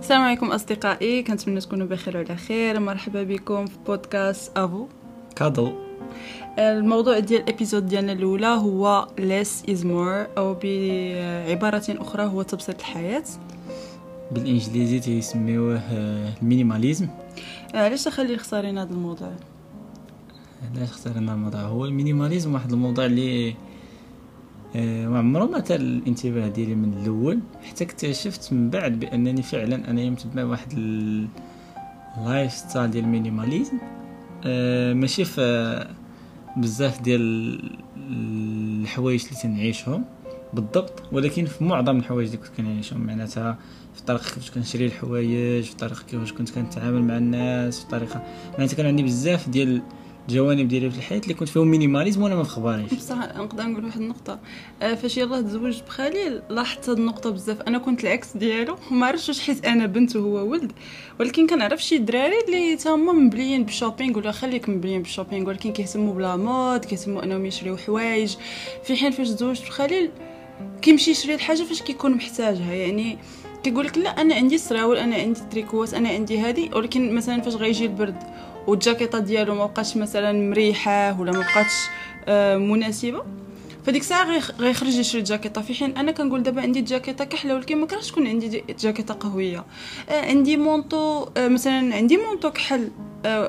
السلام 0.00 0.22
عليكم 0.22 0.50
أصدقائي 0.50 1.22
كنتمنى 1.22 1.60
تكونوا 1.60 1.86
بخير 1.86 2.16
وعلى 2.16 2.36
خير. 2.36 2.80
مرحبا 2.80 3.22
بكم 3.22 3.66
في 3.66 3.78
بودكاست 3.86 4.58
افو 4.58 4.86
كادو 5.36 5.72
الموضوع 6.58 7.18
ديال 7.18 7.42
ال 7.42 7.48
episode 7.48 7.86
ديالنا 7.86 8.12
الأولى 8.12 8.46
هو 8.46 9.08
less 9.18 9.70
is 9.70 9.82
more 9.82 10.38
أو 10.38 10.56
بعبارة 10.62 11.84
أخرى 11.88 12.22
هو 12.22 12.42
تبسيط 12.42 12.78
الحياة. 12.78 13.24
بالإنجليزي 14.32 15.00
تيسميوه 15.00 15.78
آه، 15.78 16.32
المينيماليزم 16.42 17.08
علاش 17.74 18.04
تخلي 18.04 18.34
اختارينا 18.34 18.82
هذا 18.82 18.92
الموضوع؟ 18.92 19.32
علاش 20.74 20.88
اختارنا 20.88 21.32
الموضوع؟ 21.32 21.60
هو 21.60 21.84
ال 21.84 21.90
minimalism 21.90 22.54
واحد 22.54 22.72
الموضوع 22.72 23.06
اللي 23.06 23.54
آه، 24.76 25.08
ما 25.08 25.18
عمره 25.18 25.44
ما 25.44 25.60
نال 25.60 25.80
الانتباه 25.80 26.48
ديالي 26.48 26.74
من 26.74 26.94
الأول 26.94 27.40
حتى 27.68 27.84
اكتشفت 27.84 28.52
من 28.52 28.70
بعد 28.70 29.00
بأنني 29.00 29.42
فعلا 29.42 29.90
أنا 29.90 30.10
متبع 30.10 30.44
واحد 30.44 30.72
ال 30.72 32.52
lifestyle 32.52 32.90
ديال 32.90 33.04
ال 33.04 33.11
minimalism 33.11 33.78
آه، 34.44 34.92
ماشي 34.92 35.24
في 35.24 35.86
بزاف 36.56 37.02
ديال 37.02 37.60
الحوايج 37.96 39.24
اللي 39.24 39.40
تنعيشهم 39.42 40.04
بالضبط 40.52 41.02
ولكن 41.12 41.44
في 41.44 41.64
معظم 41.64 41.96
الحوايج 41.96 42.26
اللي 42.26 42.38
كنت 42.38 42.56
كنعيشهم 42.56 43.00
معناتها 43.00 43.58
في 43.94 44.00
الطريقة 44.00 44.24
كيفاش 44.24 44.50
كنشري 44.50 44.86
الحوايج 44.86 45.64
في 45.64 45.72
الطريقة 45.72 46.02
كيفاش 46.10 46.32
كنت 46.32 46.50
كنتعامل 46.50 47.02
مع 47.02 47.16
الناس 47.16 47.78
في 47.78 47.84
الطريقة 47.84 48.22
معناتها 48.52 48.76
كان 48.76 48.86
عندي 48.86 49.02
بزاف 49.02 49.48
ديال 49.48 49.82
الجوانب 50.28 50.68
ديالي 50.68 50.90
في 50.90 50.96
الحياة 50.96 51.20
اللي 51.20 51.34
كنت 51.34 51.48
فيهم 51.48 51.68
minimalism 51.68 52.22
وأنا 52.22 52.34
ما 52.34 52.40
مخبريش 52.40 52.94
بصح 52.94 53.16
نقدر 53.16 53.66
نقول 53.66 53.84
واحد 53.84 54.00
النقطة. 54.00 54.38
آه، 54.82 54.94
فاش 54.94 55.16
يلاه 55.16 55.40
تزوجت 55.40 55.84
بخليل 55.86 56.42
لاحظت 56.50 56.88
هاد 56.88 56.98
النقطة 56.98 57.30
بزاف. 57.30 57.62
أنا 57.62 57.78
كنت 57.78 58.04
العكس 58.04 58.36
ديالو 58.36 58.76
وما 58.90 59.06
عرفتش 59.06 59.40
حيت 59.40 59.64
أنا 59.64 59.86
بنت 59.86 60.16
وهو 60.16 60.50
ولد. 60.50 60.72
ولكن 61.20 61.46
كنعرف 61.46 61.84
شي 61.84 61.98
دراري 61.98 62.34
اللي 62.48 62.76
تما 62.76 63.12
مبليين 63.12 63.64
بال 63.64 63.75
shopping 63.75 64.18
ولا 64.18 64.32
خليك 64.32 64.68
مبليين 64.68 65.02
بالشوبينغ 65.02 65.48
ولكن 65.48 65.72
كيهتموا 65.72 66.14
ب 66.14 66.21
la 66.21 66.36
mode 66.36 66.84
كيهتموا 66.84 67.24
أنهم 67.24 67.46
يشريو 67.46 67.76
حوايج. 67.76 68.36
في 68.84 68.96
حين 68.96 69.10
فاش 69.10 69.28
تزوجت 69.28 69.62
بخليل 69.62 70.10
كيمشي 70.82 71.10
يشري 71.10 71.34
الحاجة 71.34 71.62
فاش 71.62 71.82
كيكون 71.82 72.10
محتاجها. 72.14 72.72
يعني 72.72 73.18
كيقول 73.62 73.86
لك 73.86 73.98
لا 73.98 74.20
أنا 74.20 74.34
عندي 74.34 74.58
سراول 74.58 74.96
أنا 74.96 75.16
عندي 75.16 75.40
تريكوات 75.50 75.94
أنا 75.94 76.08
عندي 76.08 76.38
هذه 76.38 76.70
ولكن 76.74 77.14
مثلا 77.14 77.42
فاش 77.42 77.54
غيجي 77.54 77.84
البرد 77.84 78.22
والجاكيطة 78.68 79.18
ديالو 79.18 79.54
ما 79.54 79.66
بقاش 79.66 79.96
مثلا 79.96 80.32
مريحة 80.50 81.20
ولا 81.20 81.32
ما 81.32 81.38
بقاتش 81.38 81.74
آه، 82.28 82.56
مناسبة. 82.56 83.22
فديك 83.86 84.02
الساعة 84.02 84.38
غيخرج 84.58 84.94
يشري 84.94 85.22
جاكيطة. 85.22 85.60
في 85.60 85.74
حين 85.74 85.96
أنا 85.96 86.12
كنقول 86.12 86.42
دابا 86.42 86.62
عندي 86.62 86.80
جاكيطة 86.80 87.24
كحلة 87.24 87.54
ولكن 87.54 87.78
ما 87.78 87.86
كرهتش 87.86 88.10
تكون 88.10 88.26
عندي 88.26 88.64
جاكيطة 88.80 89.14
قهوية. 89.14 89.64
آه 90.08 90.24
عندي 90.24 90.56
manteau 90.56 91.28
آه 91.36 91.48
مثلا 91.48 91.94
عندي 91.94 92.16
manteau 92.16 92.50
كحل 92.50 92.90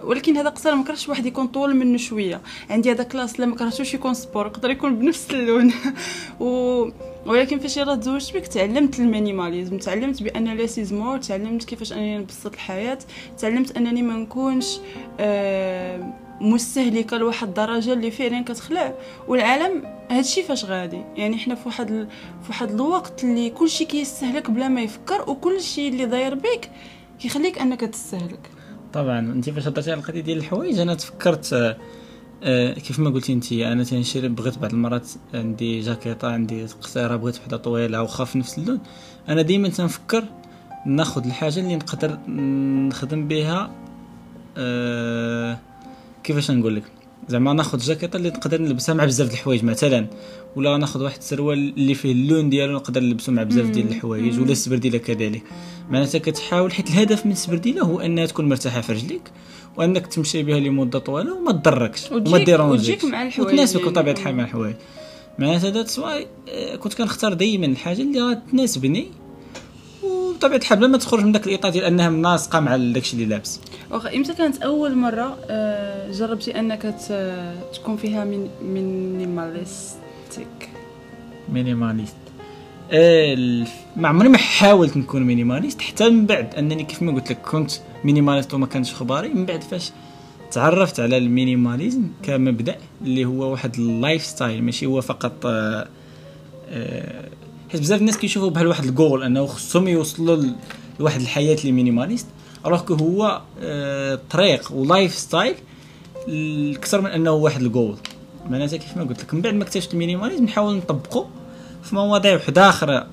ولكن 0.04 0.38
هذا 0.38 0.50
قصير 0.50 0.76
ما 0.76 0.84
كرهتش 0.84 1.10
واحد 1.10 1.26
يكون 1.26 1.48
طول 1.48 1.76
منه 1.76 1.98
شوية. 1.98 2.42
عندي 2.70 2.92
هذا 2.92 3.04
classe 3.04 3.40
لا 3.40 3.46
ما 3.46 3.56
كرهتوش 3.56 3.94
يكون 3.94 4.14
sport 4.14 4.46
يقدر 4.46 4.70
يكون 4.70 4.96
بنفس 4.96 5.32
اللون. 5.32 5.74
و 6.40 6.90
ولكن 7.26 7.60
فاش 7.60 7.78
يلاه 7.78 7.96
تزوجت 7.96 8.34
بك 8.38 8.48
تعلمت 8.48 9.00
ال 9.00 9.07
minimalism 9.07 9.78
تعلمت 9.78 10.24
بأن 10.24 10.48
less 10.54 10.79
is 10.79 10.92
more 10.92 11.18
تعلمت 11.18 11.64
كيفاش 11.64 11.94
أنني 11.94 12.18
نبسط 12.18 12.54
الحياة 12.54 12.98
تعلمت 13.38 13.78
أنني 13.78 14.02
ما 14.02 14.14
نكونش 14.14 14.78
آه 15.20 16.14
مستهلكة 16.42 17.18
لواحد 17.18 17.48
الدرجة 17.48 17.94
اللي 17.94 18.12
فعلا 18.12 18.44
كتخلع. 18.44 18.94
والعالم 19.28 19.84
هادشي 20.12 20.44
فاش 20.44 20.66
غادي؟ 20.66 21.02
يعني 21.16 21.38
حنا 21.38 21.56
في 21.56 21.62
واحد 21.66 21.92
ال... 21.92 22.08
في 22.44 22.50
واحد 22.50 22.72
الوقت 22.72 23.24
اللي 23.24 23.50
كلشي 23.50 23.86
كيستهلك 23.86 24.52
بلا 24.52 24.68
ما 24.68 24.82
يفكر 24.82 25.30
وكلشي 25.30 25.88
اللي 25.88 26.06
داير 26.06 26.36
بك 26.36 26.70
كيخليك 27.20 27.60
أنك 27.60 27.82
تستهلك. 27.82 28.40
طبعا 28.94 29.20
انت 29.20 29.50
فاش 29.50 29.68
هضرتي 29.68 29.92
على 29.92 30.00
القضية 30.00 30.22
ديال 30.22 30.38
الحوايج 30.38 30.80
أنا 30.80 30.94
تفكرت 30.96 31.78
آه, 32.44 32.74
كيف 32.74 33.00
ما 33.00 33.10
قلتي 33.10 33.34
انت 33.34 33.52
أنا 33.52 33.84
تنشري 33.84 34.28
بغيت 34.28 34.58
بعض 34.58 34.74
المرات 34.74 35.10
عندي 35.34 35.80
جاكيطة 35.80 36.28
عندي 36.28 36.66
قصيرة 36.66 37.16
بغيت 37.16 37.40
وحدة 37.40 37.58
طويلة 37.58 38.02
واخا 38.02 38.24
في 38.24 38.38
نفس 38.38 38.58
اللون. 38.58 38.80
أنا 39.30 39.42
ديما 39.42 39.70
تنفكر 39.70 40.24
ناخذ 40.86 41.26
الحاجة 41.26 41.60
اللي 41.60 41.76
نقدر 41.76 42.18
نخدم 42.88 43.28
بها 43.28 43.72
أه 44.58 45.60
كيفاش 46.24 46.52
نقول 46.52 46.76
لك 46.76 46.84
زعما 47.30 47.54
ناخذ 47.54 47.78
جاكيطة 47.78 48.18
اللي 48.18 48.30
نقدر 48.30 48.62
نلبسها 48.62 48.96
مع 48.96 49.06
بزاف 49.06 49.28
د 49.28 49.32
الحوايج 49.32 49.64
مثلا 49.64 50.08
ولا 50.56 50.78
ناخذ 50.78 51.04
واحد 51.04 51.18
السروال 51.18 51.74
اللي 51.78 51.94
فيه 51.94 52.12
اللون 52.12 52.50
ديالو 52.50 52.74
نقدر 52.74 53.02
نلبسه 53.02 53.32
مع 53.32 53.44
بزاف 53.44 53.70
ديال 53.70 53.88
الحوايج 53.88 54.40
ولا 54.40 54.52
السبرديلة 54.52 54.98
كذلك. 54.98 55.44
معناتها 55.90 56.20
كتحاول 56.20 56.74
حيت 56.74 56.88
الهدف 56.90 57.26
من 57.26 57.32
السبرديلة 57.32 57.84
هو 57.84 58.00
أنها 58.00 58.26
تكون 58.26 58.50
مرتاحة 58.50 58.82
في 58.82 58.94
رجليك 58.94 59.22
وأنك 59.80 60.08
تمشي 60.08 60.44
بها 60.44 60.60
لمدة 60.60 61.00
طويلة 61.00 61.34
وما 61.34 61.52
تضركش 61.52 62.12
وما 62.12 62.38
الحوايج 62.38 62.92
وتناسبك 63.40 63.86
بطبيعه 63.86 64.14
الحال 64.14 64.36
مع 64.36 64.44
الحوايج. 64.44 64.76
معناتها 65.40 65.70
ذات 65.70 66.00
آه، 66.00 66.76
كنت 66.76 66.94
كنختار 66.94 67.34
دائما 67.34 67.66
الحاجة 67.66 68.02
اللي 68.02 68.22
غتناسبني 68.22 69.08
بطبيعه 70.04 70.58
الحال 70.58 70.80
بلا 70.80 70.88
ما 70.88 70.98
تخرج 70.98 71.24
من 71.24 71.32
داك 71.32 71.48
الإطار 71.48 71.72
ديال 71.72 71.84
أنها 71.84 72.10
مناسقة 72.10 72.60
مع 72.60 72.78
داكشي 72.78 73.14
اللي 73.14 73.26
لابس. 73.26 73.60
واخا 73.92 74.16
إمتى 74.16 74.34
كانت 74.34 74.62
أول 74.62 74.96
مرة 74.96 75.38
آه، 75.50 76.12
جربتي 76.12 76.60
أنك 76.60 76.96
تكون 77.74 77.98
فيها 77.98 78.26
من 78.26 78.50
مينيماليستيك 78.64 80.70
minimalist 81.50 82.16
ما 83.96 84.08
عمري 84.08 84.30
ما 84.30 84.38
حاولت 84.38 84.98
نكون 84.98 85.24
minimalist 85.24 85.82
حتى 85.82 86.10
من 86.10 86.26
بعد 86.26 86.56
أنني 86.56 86.84
كيف 86.84 87.02
ما 87.02 87.12
قلت 87.12 87.32
لك 87.32 87.42
كنت 87.42 87.72
minimalist 88.04 88.54
وما 88.54 88.66
كانش 88.66 88.94
خباري 88.94 89.30
من 89.30 89.46
بعد 89.46 89.64
فاش 89.64 89.92
تعرفت 90.52 91.00
على 91.00 91.18
ال 91.18 91.26
minimalism 91.26 92.08
كمبدأ 92.24 92.76
اللي 93.02 93.26
هو 93.26 93.52
واحد 93.52 93.76
ال 93.76 94.26
lifestyle 94.26 94.64
ماشي 94.64 94.86
هو 94.86 95.02
فقط 95.02 95.46
آه 95.46 95.88
آه 96.70 97.30
حيت 97.72 97.82
بزاف 97.82 98.00
الناس 98.00 98.18
كيشوفوا 98.18 98.50
بحال 98.50 98.68
واحد 98.68 98.84
الجول 98.84 99.24
أنه 99.24 99.46
خصهم 99.46 99.88
يوصلوا 99.88 100.44
لواحد 101.00 101.22
الحياة 101.22 101.58
اللي 101.62 101.72
minimalist 101.72 102.28
alors 102.66 102.82
que 102.82 102.94
هو 102.94 103.42
آه 103.62 104.20
طريق 104.30 104.72
و 104.72 105.16
lifestyle 105.16 105.56
أكثر 106.76 107.02
من 107.02 107.10
أنه 107.10 107.32
واحد 107.32 107.62
الجول 107.62 107.96
معناتها 108.50 108.78
كيف 108.78 108.98
ما 108.98 109.04
قلت 109.04 109.22
لك 109.22 109.34
من 109.34 109.42
بعد 109.42 109.54
ما 109.54 109.64
اكتشفت 109.64 109.94
ال 109.94 109.98
minimalism 109.98 110.44
نحاول 110.44 110.76
نطبقه 110.76 111.28
في 111.84 111.96
مواضيع 111.96 112.36
وحده 112.36 112.70
أخرى 112.70 113.08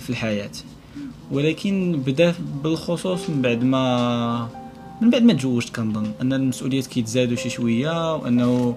في 0.00 0.10
الحياة. 0.10 0.50
ولكن 1.30 2.02
بدا 2.06 2.34
بالخصوص 2.62 3.30
من 3.30 3.42
بعد 3.42 3.64
ما 3.64 4.48
من 5.00 5.10
بعد 5.10 5.22
ما 5.22 5.32
تزوجت 5.32 5.76
كنظن. 5.76 6.12
أن 6.22 6.32
المسؤوليات 6.32 6.86
كيتزادوا 6.86 7.36
شي 7.36 7.50
شوية 7.50 8.14
وأنه 8.14 8.76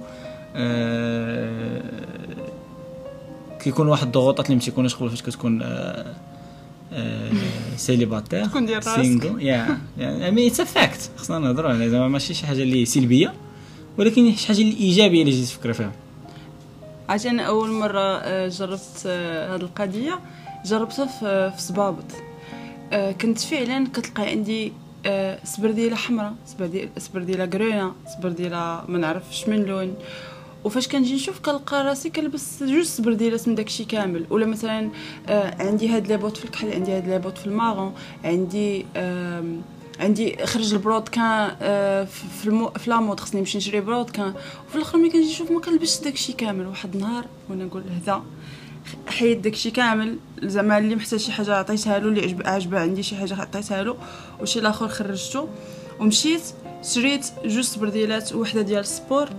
آه 0.56 1.82
كيكون 3.64 3.88
واحد 3.88 4.06
الضغوطات 4.06 4.46
اللي 4.46 4.56
ما 4.56 4.62
تيكونوش 4.62 4.96
قبل 4.96 5.10
فاش 5.10 5.22
كتكون 5.22 5.62
آه 5.62 6.16
آه 6.94 7.32
célibataire 7.78 8.46
تكون 8.46 8.66
ديال 8.66 8.88
راسك. 8.88 9.32
يا 9.40 9.78
يعني 9.98 10.48
it's 10.48 10.62
a 10.62 10.71
fact 10.71 11.10
خصنا 11.18 11.40
نهضروا 11.40 11.70
على 11.72 11.90
زعما 11.90 12.08
ماشي 12.08 12.34
شي 12.34 12.48
حاجة 12.48 12.64
اللي 12.64 12.86
سلبية 12.86 13.34
ولكن 13.98 14.36
شي 14.36 14.48
حاجة 14.48 14.62
اللي 14.62 14.78
إيجابية 14.78 15.22
اللي 15.22 15.32
جيت 15.32 15.46
تفكر 15.46 15.74
فيها. 15.74 15.92
عرفتي 17.12 17.30
أنا 17.30 17.44
أول 17.44 17.72
مرة 17.72 18.00
آه، 18.00 18.48
جربت 18.48 19.02
هذه 19.06 19.56
القضية. 19.56 20.20
جربتها 20.66 21.06
في 21.06 21.52
في 21.56 21.62
صبابط. 21.62 22.06
كنت 23.22 23.40
فعلا 23.40 23.88
كتلقى 23.94 24.24
عندي 24.24 24.74
سبرديله 25.44 25.96
حمراء 25.96 26.34
سبرديله 26.98 27.46
كرينه 27.46 27.94
سبرديله 28.18 28.84
ما 28.88 28.98
نعرفش 28.98 29.48
من 29.50 29.64
لون. 29.64 29.96
وفاش 30.64 30.88
كنجي 30.88 31.16
نشوف 31.16 31.40
كنلقى 31.40 31.84
راسي 31.84 32.10
كنلبس 32.10 32.64
جوج 32.64 32.84
سبرديلات 32.84 33.48
من 33.48 33.56
داكشي 33.56 33.86
كامل. 33.86 34.26
ولا 34.30 34.46
مثلا 34.46 34.90
آه 35.30 35.64
عندي 35.64 35.90
هاد 35.90 36.12
لي 36.12 36.32
في 36.32 36.46
الكحل 36.46 36.74
عندي 36.74 36.92
هاد 36.92 37.08
لي 37.08 37.32
في 37.32 37.46
ال 37.46 37.53
marron 37.53 37.94
عندي 38.24 38.86
آه 38.96 39.44
عندي 40.02 40.46
خرج 40.46 40.74
ال 40.74 41.08
brodequin 41.08 41.56
آه 41.62 42.04
في 42.42 42.48
المو... 42.48 42.70
في 42.70 42.90
la 42.90 43.00
mode 43.00 43.20
خصني 43.20 43.40
نمشي 43.40 43.58
نشري 43.58 43.82
brodequin. 43.82 44.34
وفي 44.68 44.76
الأخر 44.76 44.98
ملي 44.98 45.10
كنجي 45.10 45.32
نشوف 45.32 45.52
ما 45.52 45.60
كنلبسش 45.60 46.02
داكشي 46.02 46.34
كامل. 46.34 46.68
واحد 46.68 46.96
النهار 46.96 47.26
وأنا 47.50 47.64
نقول 47.64 47.84
هذا 48.02 48.24
حيد 49.08 49.42
داكشي 49.42 49.72
كامل. 49.72 50.18
زعما 50.44 50.78
اللي 50.78 50.96
محتاج 50.96 51.20
شي 51.20 51.32
حاجة 51.32 51.56
عطيتها 51.56 52.00
له 52.00 52.08
اللي 52.08 52.22
عجب 52.22 52.48
عجبه 52.48 52.80
عندي 52.80 53.04
شي 53.04 53.16
حاجة 53.16 53.42
عطيتها 53.42 53.84
له. 53.84 53.98
وشي 54.42 54.60
الآخر 54.60 54.88
خرجته. 54.88 55.50
ومشيت 56.00 56.42
شريت 56.84 57.26
جوج 57.46 57.64
سبرديلات 57.64 58.36
وحده 58.36 58.62
ديال 58.62 58.80
ال 58.80 58.88
sport 58.88 59.30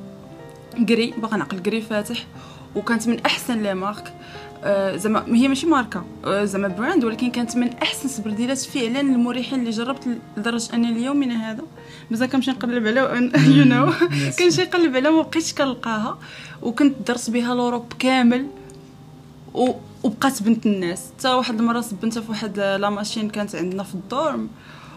gris 0.89 1.15
باقا 1.19 1.37
نعقل 1.37 1.63
gris 1.63 1.83
فاتح. 1.83 2.27
وكانت 2.75 3.09
من 3.09 3.21
أحسن 3.27 3.63
les 3.63 3.75
marques. 3.75 4.15
زعما 4.97 5.25
هي 5.27 5.49
ماشي 5.49 5.67
ماركة. 5.67 6.05
آه 6.25 6.45
زعما 6.45 6.69
brand 6.69 7.05
ولكن 7.05 7.31
كانت 7.31 7.57
من 7.57 7.69
أحسن 7.73 8.09
سبرديلات 8.09 8.59
فعلا 8.59 9.01
المريحين 9.01 9.61
اللي 9.61 9.71
جربت 9.71 10.09
لدرجة 10.37 10.75
اني 10.75 10.93
ليومنا 10.95 11.51
هذا. 11.51 11.63
مازال 12.11 12.29
كنمشي 12.29 12.51
نقلب 12.51 12.87
على 12.87 13.31
you 13.37 13.65
know 13.65 13.93
كنمشي 14.39 14.63
نقلب 14.63 14.97
على 14.97 15.11
ما 15.11 15.23
بقيتش 15.23 15.55
كنلقاها 15.55 16.19
وكنت 16.63 17.09
درت 17.09 17.31
بها 17.31 17.55
l'Europe 17.55 17.93
كامل 17.99 18.47
و... 19.55 19.69
وبقات 20.03 20.43
بنت 20.43 20.67
الناس. 20.67 21.03
حتى 21.19 21.29
واحد 21.29 21.59
المرة 21.61 21.81
صبنتها 21.81 22.21
في 22.21 22.31
واحد 22.31 22.59
la 22.61 22.91
machine 22.91 23.31
كانت 23.31 23.55
عندنا 23.55 23.83
في 23.83 23.95
ال 23.95 24.05
dorm 24.05 24.49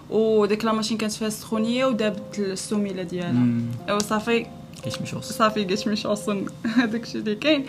وديك 0.09 0.65
la 0.65 0.73
machine 0.73 0.97
كانت 0.97 1.11
فيها 1.13 1.27
السخونيه 1.27 1.85
ودابت 1.85 2.39
السميلة 2.39 3.03
ديالها. 3.03 3.31
مم. 3.31 3.65
وصافي 3.89 4.45
كاش 4.83 5.01
مش 5.01 5.13
وصل 5.13 5.33
صافي 5.33 6.05
أصلا 6.05 6.45
هذاك 6.77 7.03
الشيء 7.03 7.21
اللي 7.21 7.35
كاين. 7.35 7.65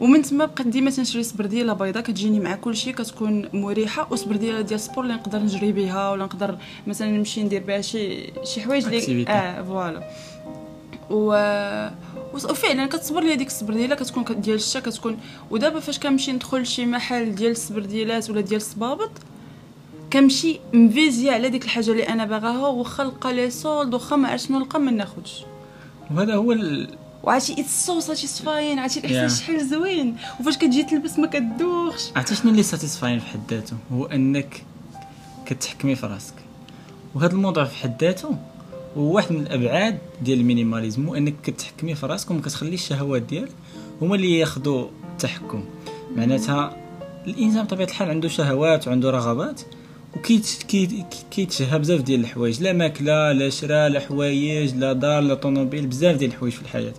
ومن 0.00 0.22
تما 0.22 0.44
بقيت 0.44 0.66
ديما 0.66 0.90
تنشري 0.90 1.22
صبرديله 1.22 1.72
بيضاء 1.72 2.02
كتجيني 2.02 2.40
مع 2.40 2.54
كل 2.54 2.76
شيء 2.76 2.94
كتكون 2.94 3.48
مريحة 3.52 4.08
وصبرديله 4.10 4.60
ديال 4.60 4.74
ال 4.74 4.79
sport 4.79 5.04
اللي 5.04 5.14
نقدر 5.14 5.38
نجري 5.38 5.72
بها 5.72 6.10
ولا 6.10 6.24
نقدر 6.24 6.56
مثلا 6.86 7.10
نمشي 7.10 7.42
ندير 7.42 7.62
بها 7.62 7.80
شي 7.80 8.32
شي 8.44 8.60
حوايج 8.60 8.84
اللي. 8.84 9.28
آه 9.28 9.62
voilà 9.62 10.02
و 11.10 11.26
وفعلا 12.34 12.86
كتصبر 12.86 13.22
لي 13.22 13.34
هذيك 13.34 13.46
الصبرديله 13.46 13.94
كتكون 13.94 14.24
ديال 14.40 14.56
الشتا 14.56 14.80
كتكون 14.80 15.18
ودابا 15.50 15.80
فاش 15.80 15.98
كنمشي 15.98 16.32
ندخل 16.32 16.60
لشي 16.60 16.86
محل 16.86 17.34
ديال 17.34 17.50
الصبرديلات 17.50 18.30
ولا 18.30 18.40
ديال 18.40 18.56
الصبابط 18.56 19.10
كنمشي 20.12 20.60
مفيكسية 20.72 21.32
على 21.32 21.48
ديك 21.48 21.64
الحاجة 21.64 21.90
اللي 21.90 22.08
أنا 22.08 22.24
باغاها 22.24 22.68
واخا 22.68 23.04
نلقى 23.04 23.34
لي 23.34 23.50
solde 23.50 23.94
واخا 23.94 24.16
ما 24.16 24.28
عرفت 24.28 24.46
شنو 24.48 24.58
نلقى 24.58 24.80
ما 24.80 24.90
ناخذش 24.90 25.44
وهذا 26.10 26.34
هو 26.34 26.52
ال... 26.52 26.88
وعرفتي 27.26 27.60
it's 27.60 27.86
so 27.86 28.00
satisfying 28.00 28.78
عرفتي؟ 28.78 29.00
الإحساس 29.00 29.40
Yeah. 29.40 29.42
شحال 29.42 29.68
زوين. 29.68 30.16
وفاش 30.40 30.56
كتجي 30.58 30.82
تلبس 30.82 31.18
ما 31.18 31.26
كدوخش. 31.26 32.10
عرفتي 32.16 32.34
شنو 32.34 32.50
اللي 32.50 32.62
satisfying 32.62 33.18
في 33.18 33.26
حد 33.26 33.40
ذاته؟ 33.50 33.76
هو 33.92 34.06
إنك 34.06 34.62
كتحكمي 35.46 35.94
في 35.94 36.06
راسك. 36.06 36.34
وهذا 37.14 37.32
الموضوع 37.32 37.64
في 37.64 37.76
حد 37.76 38.04
ذاته 38.04 38.36
هو 38.96 39.02
واحد 39.14 39.32
من 39.32 39.40
الأبعاد 39.40 39.98
ديال 40.22 40.40
ال 40.40 40.46
minimalism 40.46 41.06
هو 41.06 41.14
إنك 41.14 41.34
كتحكمي 41.42 41.94
في 41.94 42.06
راسك 42.06 42.30
وما 42.30 42.40
كتخليش 42.40 42.80
الشهوات 42.82 43.22
ديالك 43.22 43.52
هما 44.02 44.14
اللي 44.14 44.38
ياخذوا 44.38 44.88
التحكم 45.12 45.64
معناتها 46.16 46.76
الإنسان 47.26 47.64
بطبيعة 47.64 47.86
الحال 47.86 48.10
عنده 48.10 48.28
شهوات 48.28 48.88
وعنده 48.88 49.10
رغبات. 49.10 49.60
وكيتشهى 50.16 51.78
بزاف 51.78 52.00
ديال 52.00 52.20
الحوايج 52.20 52.62
لا 52.62 52.72
ماكلة 52.72 53.32
لا 53.32 53.50
شراء 53.50 53.88
لا 53.88 54.00
حوايج 54.00 54.74
لا 54.74 54.92
دار 54.92 55.20
لا 55.22 55.34
طوموبيل 55.34 55.86
بزاف 55.86 56.16
ديال 56.16 56.30
الحوايج 56.30 56.52
في 56.54 56.62
الحياة. 56.62 56.92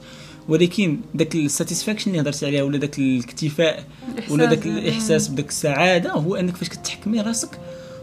ولكن 0.50 1.00
داك 1.14 1.36
ال 1.36 1.41
satisfaction 1.41 2.12
اللي 2.12 2.22
هضرتي 2.22 2.46
عليها 2.46 2.64
ولا 2.64 2.78
داك 2.78 3.00
الاكتفاء 3.00 3.84
ولا 4.30 4.46
داك 4.46 4.66
الإحساس. 4.66 4.84
الإحساس 4.88 5.28
بداك 5.28 5.50
السعادة 5.50 6.12
هو 6.12 6.36
أنك 6.36 6.56
فاش 6.58 6.70
كتحكمي 6.70 7.22
راسك 7.22 7.60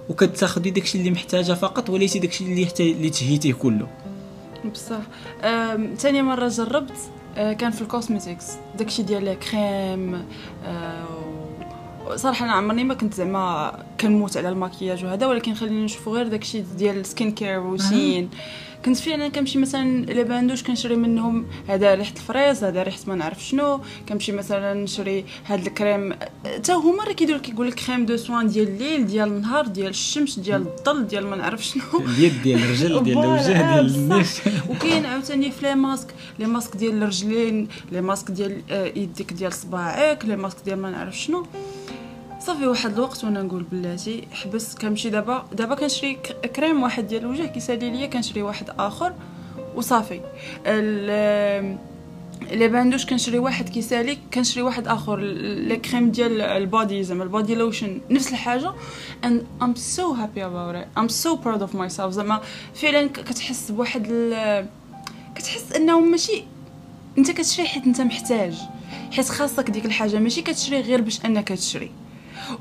وكتاخدي 0.08 0.70
داكشي 0.70 0.98
اللي 0.98 1.10
محتاجة 1.10 1.52
فقط 1.52 1.90
وليس 1.90 2.16
داكشي 2.16 2.44
اللي 2.44 2.62
يحتاج 2.62 2.86
اللي 2.86 3.10
تشهيتيه 3.10 3.52
كله. 3.52 3.88
بصح. 4.74 4.98
أم، 5.44 5.94
تاني 5.94 6.22
مرة 6.22 6.48
جربت 6.48 6.92
أه، 7.36 7.52
كان 7.52 7.70
في 7.70 7.82
ال 7.82 7.89
cosmetics 7.89 8.44
داكشي 8.78 9.02
ديال 9.02 9.28
الكريم 9.28 10.14
و- 10.14 10.18
صراحة 12.16 12.44
أنا 12.44 12.52
عمرني 12.52 12.84
ما 12.84 12.94
كنت 12.94 13.14
زعما 13.14 13.72
كنموت 14.00 14.36
على 14.36 14.48
الماكياج 14.48 15.04
وهذا 15.04 15.26
ولكن 15.26 15.54
خلينا 15.54 15.84
نشوفوا 15.84 16.16
غير 16.16 16.28
داكشي 16.28 16.60
ديال 16.60 16.96
ال 16.96 17.04
skin 17.04 17.32
care 17.32 17.58
routine 17.58 18.30
كنت 18.84 18.96
فعلا 18.96 19.28
كنمشي 19.28 19.58
مثلا 19.58 20.04
les 20.04 20.24
bains 20.24 20.40
douches 20.40 20.62
كنشري 20.62 20.96
منهم 20.96 21.46
هذا 21.68 21.94
ريحة 21.94 22.12
ال 22.12 22.20
fraise 22.20 22.64
هذا 22.64 22.82
ريحة 22.82 22.98
ما 23.06 23.14
نعرف 23.14 23.44
شنو. 23.44 23.80
كنمشي 24.08 24.32
مثلا 24.32 24.74
نشري 24.74 25.24
هاد 25.46 25.66
الكريم. 25.66 26.12
حتى 26.54 26.72
هما 26.72 27.04
راه 27.04 27.12
كيديروا 27.12 27.40
كيقول 27.40 27.68
لك 27.68 27.74
crème 27.74 28.06
de 28.06 28.16
soin 28.16 28.46
ديال 28.48 28.68
الليل 28.68 29.06
ديال 29.06 29.28
النهار 29.28 29.66
ديال 29.66 29.88
الشمس 29.88 30.38
ديال 30.38 30.66
الظل 30.66 31.06
ديال 31.06 31.26
ما 31.26 31.36
نعرف 31.36 31.64
شنو. 31.64 31.82
اليد 32.08 32.42
ديال 32.42 32.62
الرجل 32.62 33.02
ديال 33.02 33.18
الوجه 33.18 33.52
ديال. 33.52 33.94
النفس. 33.94 34.42
وكاين 34.68 35.06
عاوتاني 35.06 35.50
في 35.50 35.66
les 35.66 35.74
masques 35.74 36.14
les 36.38 36.46
masques 36.46 36.76
ديال 36.76 37.02
الرجلين 37.02 37.68
les 37.92 38.00
masques 38.00 38.30
ديال 38.30 38.62
آه، 38.70 38.86
يديك 38.86 39.32
ديال 39.32 39.52
صباعك 39.52 40.24
les 40.24 40.36
masques 40.36 40.56
ديال 40.64 40.78
ما 40.78 40.90
نعرف 40.90 41.18
شنو. 41.18 41.46
صافي 42.46 42.66
واحد 42.66 42.92
الوقت 42.92 43.24
وأنا 43.24 43.42
نقول 43.42 43.62
بلاتي 43.62 44.24
حبس 44.32 44.74
كنمشي 44.74 45.10
دابا. 45.10 45.46
دابا 45.52 45.74
كنشري 45.74 46.18
كريم 46.56 46.82
واحد 46.82 47.06
ديال 47.06 47.22
الوجه 47.22 47.46
كيسالي 47.46 47.90
ليا 47.90 48.06
كنشري 48.06 48.42
واحد 48.42 48.70
آخر. 48.78 49.12
وصافي. 49.74 50.20
les 52.50 52.68
bains 52.68 52.84
douches 52.84 53.06
كنشري 53.06 53.38
واحد 53.38 53.68
كيسالي 53.68 54.18
كنشري 54.34 54.62
واحد 54.62 54.88
آخر. 54.88 55.20
les 55.20 55.76
crèmes 55.76 56.10
ديال 56.10 56.40
ال 56.40 56.53
body 56.53 57.02
زعما 57.02 57.24
ال 57.24 57.30
body 57.30 57.54
lotion 57.54 58.00
نفس 58.10 58.32
الحاجة. 58.32 58.72
And 59.24 59.40
I'm 59.60 59.76
so 59.76 60.12
happy 60.14 60.40
about 60.40 60.74
it. 60.74 61.00
I'm 61.00 61.08
so 61.08 61.36
proud 61.36 61.62
of 61.62 61.74
myself. 61.74 62.08
زعما 62.08 62.40
فعلا 62.74 63.08
كتحس 63.08 63.70
بواحد 63.70 64.06
ال... 64.10 64.66
كتحس 65.34 65.72
أنه 65.72 66.00
ماشي 66.00 66.44
أنت 67.18 67.30
كتشري 67.30 67.66
حيت 67.66 67.84
أنت 67.84 68.00
محتاج. 68.00 68.54
حيت 69.12 69.28
خاصك 69.28 69.70
ديك 69.70 69.86
الحاجة 69.86 70.18
ماشي 70.18 70.42
كتشري 70.42 70.80
غير 70.80 71.00
باش 71.00 71.24
أنك 71.24 71.48
تشري. 71.48 71.90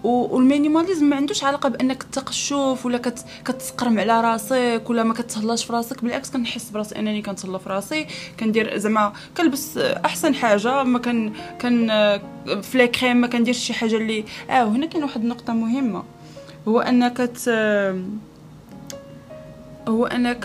وال 0.03 0.20
minimalism 0.20 1.06
ما 1.06 1.16
عندوش 1.16 1.44
علاقة 1.44 1.69
بأنك 1.69 2.04
تقشف 2.04 2.86
ولا 2.86 2.98
كت... 2.98 3.25
كتسقرم 3.45 4.00
على 4.00 4.22
راسك 4.22 4.81
ولا 4.89 5.04
ما 5.04 5.13
كتهلاش 5.13 5.66
في 5.66 5.74
راسك. 5.74 6.04
بالعكس 6.04 6.30
كنحس 6.30 6.69
براسي 6.69 7.00
أنني 7.00 7.22
كنتهلا 7.22 7.57
في 7.57 7.69
راسي. 7.69 8.07
كندير 8.39 8.78
زعما 8.78 9.13
كنلبس 9.38 9.78
أحسن 9.78 10.36
حاجة. 10.36 10.83
ما 10.83 11.00
كان 11.00 11.33
كان 11.60 11.88
في 12.62 12.78
les 12.77 12.88
crèmes 12.88 13.18
ما 13.18 13.28
كنديرش 13.28 13.57
شي 13.57 13.74
حاجة 13.74 13.95
اللي 13.95 14.25
آه 14.50 14.63
هنا 14.63 14.86
كاين 14.86 15.04
واحد 15.04 15.22
النقطة 15.22 15.54
مهمة. 15.54 16.04
هو 16.68 16.80
أنك 16.80 17.18
ت... 17.18 17.50
هو 19.88 20.06
أنك 20.06 20.44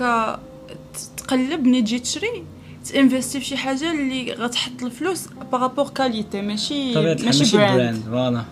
تقلب 1.17 1.67
ملي 1.67 1.83
تجي 1.83 1.99
تشري 1.99 2.45
ت 2.93 2.99
investi 2.99 3.41
في 3.41 3.47
شي 3.47 3.57
حاجة 3.57 3.91
اللي 3.91 4.33
غتحط 4.33 4.83
الفلوس 4.83 5.27
par 5.53 5.64
rapport 5.64 5.89
qualité 5.89 6.43
ماشي 6.43 6.95
ماشي 6.95 7.27
ماشي 7.27 7.57
brand 7.57 7.77
brand 7.77 8.03
voilà 8.11 8.45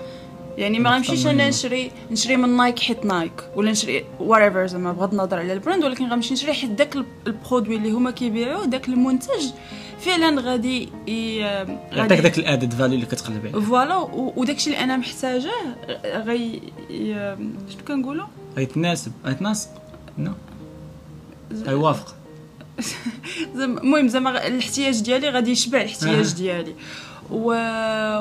يعني 0.59 0.79
ما 0.79 0.91
غنمشيش 0.95 1.27
أنا. 1.27 1.49
نشري 1.49 1.91
نشري 2.11 2.37
من 2.37 2.57
Nike 2.57 2.79
حيت 2.79 3.05
Nike 3.07 3.33
ولا 3.57 3.71
نشري 3.71 4.05
whatever 4.21 4.67
زعما 4.67 4.93
بغض 4.93 5.11
النظر 5.13 5.39
على 5.39 5.53
ال 5.53 5.58
brand 5.58 5.85
ولكن 5.85 6.07
غنمشي 6.11 6.35
نشري 6.35 6.53
حيت 6.55 6.71
داك 6.71 6.97
ال- 6.97 7.05
ال 7.27 7.33
produit 7.33 7.77
اللي 7.77 7.91
هما 7.91 8.11
كيبيعوه 8.11 8.65
داك 8.67 8.89
المنتج 8.89 9.47
فعلا 10.01 10.41
غادي. 10.41 10.89
يعطيك 11.07 12.21
داك 12.21 12.39
ال 12.39 12.44
added 12.44 12.73
value 12.75 12.95
اللي 12.95 13.07
كتقلب 13.07 13.47
عليه 13.47 13.65
voilà 13.67 13.97
و- 13.97 14.33
وداكشي 14.37 14.71
اللي 14.71 14.85
أنا 14.85 14.97
محتاجاه 14.97 15.53
غي 16.05 16.61
شنو 17.69 17.85
كنقولوا 17.89 18.27
غيتناسب 18.57 19.13
غيتناسب 19.27 19.69
no 20.19 20.33
غيوافق 21.53 22.15
زعما- 23.57 23.81
المهم 23.81 24.09
زعما 24.09 24.47
الاحتياج 24.47 25.01
ديالي 25.03 25.29
غادي 25.29 25.51
يشبع 25.51 25.81
الاحتياج. 25.81 26.33
ديالي 26.43 26.75
و... 27.31 27.47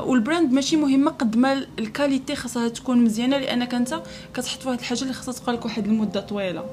وال 0.10 0.22
brand 0.22 0.52
ماشي 0.52 0.76
مهمة 0.76 1.12
قد 1.12 1.36
ما 1.38 1.66
ال 1.80 1.87
qualité 1.87 2.36
خاصها 2.36 2.68
تكون 2.68 3.04
مزيانة 3.04 3.38
لأنك 3.38 3.74
أنت 3.74 4.00
كتحط 4.34 4.66
واحد 4.66 4.80
الحاجة 4.80 5.02
اللي 5.02 5.14
خاصها 5.14 5.34
تبقى 5.34 5.54
لك 5.54 5.66
واحد 5.66 5.86
المدة 5.86 6.22
طويلة. 6.22 6.66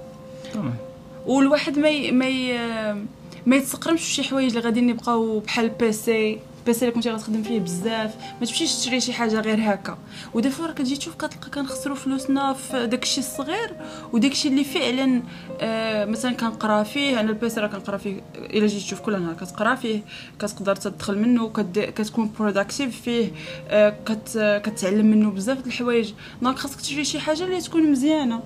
طبعا 0.55 0.75
والواحد 1.27 1.79
ما 1.79 1.89
ي... 1.89 2.11
ما 2.13 2.29
ي... 2.29 2.59
ما 3.47 3.57
يتسقرمش 3.57 4.01
في 4.01 4.11
شي 4.11 4.23
حوايج 4.23 4.49
اللي 4.49 4.61
غاديين 4.61 4.89
يبقاو 4.89 5.39
بحال 5.39 5.65
ال 5.65 5.89
PC 5.89 6.39
ال 6.61 6.67
PC 6.67 6.81
اللي 6.81 6.95
كنتي 6.95 7.11
غتخدم 7.11 7.43
فيه 7.43 7.61
بزاف 7.61 8.15
ما 8.41 8.47
تمشيش 8.47 8.75
تشري 8.75 9.01
شي 9.01 9.13
حاجة 9.13 9.41
غير 9.41 9.73
هكا. 9.73 9.99
و 10.35 10.39
des 10.39 10.51
fois 10.51 10.73
كتجي 10.73 10.97
تشوف 10.97 11.15
كتلقى 11.15 11.51
كنخسروا 11.51 11.97
فلوسنا 11.97 12.53
في 12.53 12.87
داكشي 12.87 13.21
الصغير 13.21 13.77
وداكشي 14.13 14.49
اللي 14.49 14.65
فعلا 14.65 15.23
آه 15.61 16.05
مثلا 16.05 16.33
كنقرا 16.33 16.83
فيه 16.83 17.21
أنا 17.21 17.31
ال 17.31 17.41
PC 17.41 17.61
راه 17.61 17.67
كنقرا 17.67 17.97
فيه 17.97 18.21
إلا 18.35 18.67
جيت 18.67 18.83
تشوف 18.83 19.01
كل 19.01 19.23
نهار 19.23 19.35
كتقرا 19.35 19.75
فيه 19.75 20.03
كتقدر 20.39 20.77
تدخل 20.77 21.19
منه. 21.19 21.49
كتكون 21.75 22.33
productive 22.39 23.01
فيه 23.01 23.33
آه 23.69 23.95
كت... 24.07 24.61
كتعلم 24.65 25.07
منه 25.07 25.31
بزاف 25.31 25.59
د 25.59 25.67
الحوايج. 25.67 26.13
donc 26.43 26.59
خاصك 26.59 26.81
تشري 26.81 27.05
شي 27.05 27.21
حاجة 27.21 27.45
اللي 27.45 27.61
تكون 27.61 27.91
مزيانة. 27.91 28.41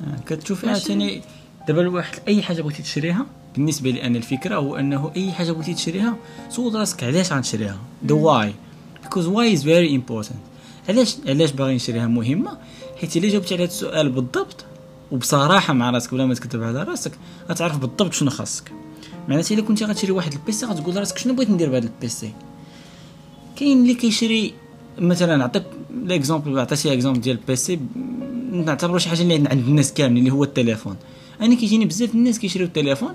آه، 0.00 0.18
كتشوف 0.26 0.64
عاوتاني 0.64 1.22
دابا 1.68 1.80
الواحد 1.80 2.18
أي 2.28 2.42
حاجة 2.42 2.62
بغيتي 2.62 2.82
تشريها؟ 2.82 3.26
بالنسبة 3.56 3.90
لي 3.90 4.02
أنا 4.02 4.18
الفكرة 4.18 4.56
هو 4.56 4.76
أنه 4.76 5.12
أي 5.16 5.32
حاجة 5.32 5.52
بغيتي 5.52 5.74
تشريها 5.74 6.16
سول 6.50 6.74
راسك 6.74 7.04
علاش 7.04 7.32
غنشريها 7.32 7.78
the 8.06 8.14
why 8.14 8.54
because 9.02 9.26
why 9.26 9.52
is 9.52 9.62
very 9.62 9.96
important 9.96 10.38
علاش 10.88 11.16
علاش 11.26 11.50
باغي 11.50 11.74
نشريها 11.74 12.06
مهمة؟ 12.06 12.58
حيت 13.00 13.16
إلا 13.16 13.28
جاوبتي 13.28 13.54
على 13.54 13.64
هذا 13.64 13.70
السؤال 13.70 14.08
بالضبط 14.08 14.64
وبصراحة 15.12 15.72
مع 15.72 15.90
راسك 15.90 16.12
ولا 16.12 16.26
ما 16.26 16.34
تكذب 16.34 16.62
على 16.62 16.82
راسك 16.82 17.12
غتعرف 17.50 17.78
بالضبط 17.78 18.12
شنو 18.12 18.30
خاصك. 18.30 18.72
معناتها 19.28 19.54
إلا 19.54 19.62
كنتي 19.62 19.84
غتشري 19.84 20.12
واحد 20.12 20.32
ال 20.32 20.43
PC 20.43 20.66
غتقول 20.66 20.94
لراسك 20.94 21.18
شنو 21.18 21.34
بغيت 21.34 21.50
ندير 21.50 21.70
بهذا 21.70 21.86
ال 21.86 22.01
PC 22.01 22.32
كاين 23.56 23.82
اللي 23.82 23.94
كيشري 23.94 24.54
مثلا 24.98 25.36
نعطيك 25.36 25.62
l'exemple 26.04 26.58
عطيتي 26.58 26.92
exemple 26.92 27.20
ديال 27.20 27.38
ال 27.38 27.52
PC 27.52 27.80
نعتبرو 28.52 28.98
شي 28.98 29.08
حاجة 29.08 29.22
اللي 29.22 29.34
عند 29.34 29.52
الناس 29.52 29.92
كاملين 29.92 30.18
اللي 30.18 30.32
هو 30.32 30.44
التليفون. 30.44 30.96
أنا 31.40 31.54
كيجيني 31.54 31.84
بزاف 31.84 32.14
الناس 32.14 32.38
كيشريو 32.38 32.66
التليفون 32.66 33.14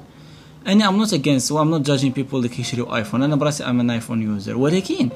أنا 0.68 0.90
I'm 0.90 0.98
not 0.98 1.14
against 1.14 1.52
و 1.52 1.56
I'm 1.56 1.70
not 1.70 1.82
judging 1.82 2.12
people 2.12 2.38
اللي 2.38 2.50
كيشريو 2.50 2.96
iPhone 2.96 3.24
أنا 3.24 3.36
براسي 3.36 3.64
I'm 3.64 3.80
an 3.80 3.90
iPhone 3.90 4.22
user 4.22 4.58
ولكن 4.58 5.10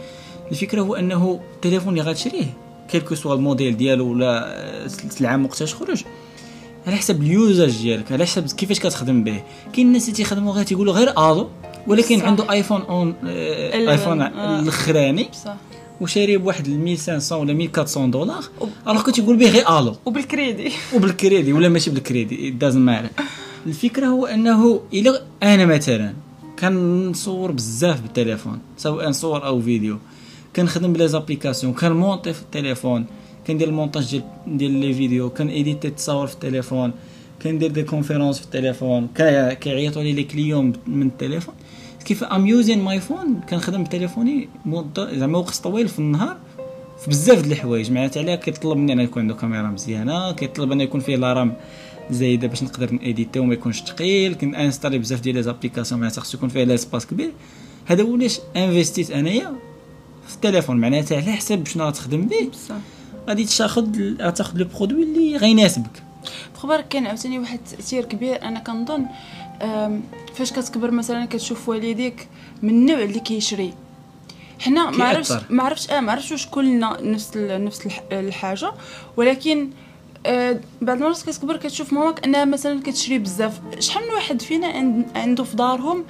الفكرة 0.51 0.81
هو 0.81 0.95
أنه 0.95 1.39
التليفون 1.55 1.89
اللي 1.89 2.11
غتشريه 2.11 2.57
quel 2.91 3.05
que 3.05 3.15
soit 3.15 3.35
الموديل 3.35 3.77
ديالو 3.77 4.11
ولا 4.11 4.47
آه، 4.47 4.89
العام 5.21 5.45
وقتاش 5.45 5.75
خرج 5.75 6.03
على 6.87 6.95
حسب 6.95 7.21
ال 7.21 7.31
usage 7.31 7.77
ديالك 7.81 8.11
على 8.11 8.25
حسب 8.25 8.45
كيفاش 8.45 8.79
كتخدم 8.79 9.23
به. 9.23 9.43
كاين 9.73 9.87
الناس 9.87 10.03
اللي 10.03 10.15
تيخدموا 10.15 10.53
غير 10.53 10.65
تيقولوا 10.65 10.93
غير 10.93 11.09
ألو 11.09 11.47
ولكن 11.87 12.19
صح. 12.19 12.25
عنده 12.25 12.51
iPhone 12.51 12.81
اون 12.81 13.15
آه، 13.27 13.91
iPhone 13.91 14.21
آه. 14.21 14.59
الأخراني 14.59 15.23
بصح 15.31 15.55
وشاريه 16.01 16.37
بواحد 16.37 16.67
1500 16.67 17.39
ولا 17.41 17.51
1400 17.51 18.11
دولار 18.11 18.43
alors 18.87 19.03
كنت 19.03 19.17
يقول 19.17 19.37
به 19.37 19.49
غير 19.49 19.79
ألو 19.79 19.95
وبال 20.05 20.25
crédit. 20.25 20.71
وبال 20.95 21.14
crédit 21.14 21.53
ولا 21.53 21.69
ماشي 21.69 21.89
بال 21.89 22.04
crédit 22.04 22.49
doesn't 22.49 22.81
matter 22.81 23.09
الفكرة 23.65 24.07
هو 24.07 24.25
أنه 24.25 24.81
إلى 24.93 25.21
أنا 25.43 25.65
مثلا 25.65 26.13
كنصور 26.59 27.51
بزاف 27.51 28.01
بالتليفون 28.01 28.59
سواء 28.77 29.11
صور 29.11 29.45
أو 29.45 29.61
فيديو. 29.61 29.97
كنخدم 30.55 30.93
ب 30.93 31.07
les 31.07 31.20
applications 31.20 31.73
كن 31.73 31.88
monter 31.88 32.33
في 32.33 32.41
التليفون 32.41 33.05
كندير 33.47 33.67
المونتاج 33.67 34.09
ديال 34.11 34.23
ديال 34.57 34.71
les 34.71 34.93
vidéos 34.93 35.29
كان 35.29 35.47
éditer 35.47 35.87
التصاور 35.87 36.27
في 36.27 36.33
التليفون 36.33 36.91
كندير 37.41 37.71
des 37.71 37.83
conférences 37.83 38.39
في 38.39 38.45
التليفون 38.45 39.07
كيعيطوا 39.61 40.03
لي 40.03 40.13
les 40.13 40.23
clients 40.23 40.73
من 40.87 41.07
التليفون. 41.07 41.55
كيف 42.05 42.23
I'm 42.23 42.47
using 42.47 42.81
my 42.81 42.99
phone 42.99 43.41
كنخدم 43.49 43.83
بتليفوني 43.83 44.49
زعما 44.97 45.37
وقت 45.37 45.55
طويل 45.55 45.87
في 45.87 45.99
النهار 45.99 46.37
في 46.99 47.09
بزاف 47.09 47.41
د 47.41 47.51
الحوايج. 47.51 47.91
معناتها 47.91 48.21
عليها 48.21 48.35
كيطلب 48.35 48.77
مني 48.77 48.93
أنا 48.93 49.03
يكون 49.03 49.21
عنده 49.21 49.33
كاميرا 49.33 49.67
مزيانة 49.67 50.31
كيطلب 50.31 50.71
أن 50.71 50.81
يكون 50.81 51.01
فيه 51.01 51.15
la 51.15 51.30
RAM 51.30 51.53
زايدة 52.11 52.47
باش 52.47 52.63
نقدر 52.63 52.91
ن 52.93 53.00
éditer 53.00 53.39
وما 53.39 53.53
يكونش 53.53 53.81
ثقيل 53.81 54.33
كن 54.35 54.47
installer 54.47 54.97
بزاف 54.97 55.19
ديال 55.21 55.35
les 55.35 55.43
applications 55.43 56.01
معناتها 56.01 56.21
خصو 56.21 56.37
يكون 56.37 56.49
فيه 56.49 56.63
l'espace 56.63 57.05
كبير 57.07 57.31
هذا 57.85 58.03
هو 58.03 58.13
علاش 58.13 58.39
invest 58.55 58.97
يت 58.97 59.11
أنايا 59.11 59.53
في 60.27 60.35
التليفون. 60.35 60.77
معناتها 60.77 61.21
على 61.21 61.31
حسب 61.31 61.65
شنو 61.67 61.83
غتخدم 61.87 62.21
به 62.21 62.49
بصح 62.51 62.75
غادي 63.29 63.45
تاخذ 63.45 64.13
غتاخذ 64.21 64.57
لو 64.57 64.65
برودوي 64.65 65.03
اللي 65.03 65.37
غيناسبك 65.37 66.03
خبرك 66.55 66.87
كان 66.87 67.05
عاوتاني 67.07 67.39
واحد 67.39 67.59
التاثير 67.71 68.05
كبير. 68.05 68.41
أنا 68.43 68.59
كنظن 68.59 69.05
فاش 70.35 70.51
كتكبر 70.51 70.91
مثلا 70.91 71.25
كتشوف 71.25 71.69
والديك 71.69 72.27
من 72.63 72.69
النوع 72.69 73.01
اللي 73.01 73.19
كيشري. 73.19 73.73
حنا 74.59 74.91
ما 74.91 75.03
عرفتش. 75.05 75.37
ما 75.49 75.63
عرفتش 75.63 75.89
آه 75.91 75.99
ما 75.99 76.11
عرفتش 76.11 76.31
واش 76.31 76.47
كلنا 76.47 76.97
نفس 77.01 77.31
نفس 77.37 77.85
الح- 77.85 78.03
الحاجة. 78.11 78.71
ولكن 79.17 79.69
آه 80.25 80.59
بعد 80.81 80.97
المرات 80.97 81.21
كتكبر 81.21 81.57
كتشوف 81.57 81.93
ماماك 81.93 82.25
أنها 82.25 82.45
مثلا 82.45 82.81
كتشري 82.81 83.19
بزاف. 83.19 83.59
شحال 83.79 84.03
من 84.07 84.13
واحد 84.13 84.41
فينا 84.41 84.67
عند- 84.67 85.05
عنده 85.15 85.43
في 85.43 85.55
دارهم 85.55 86.03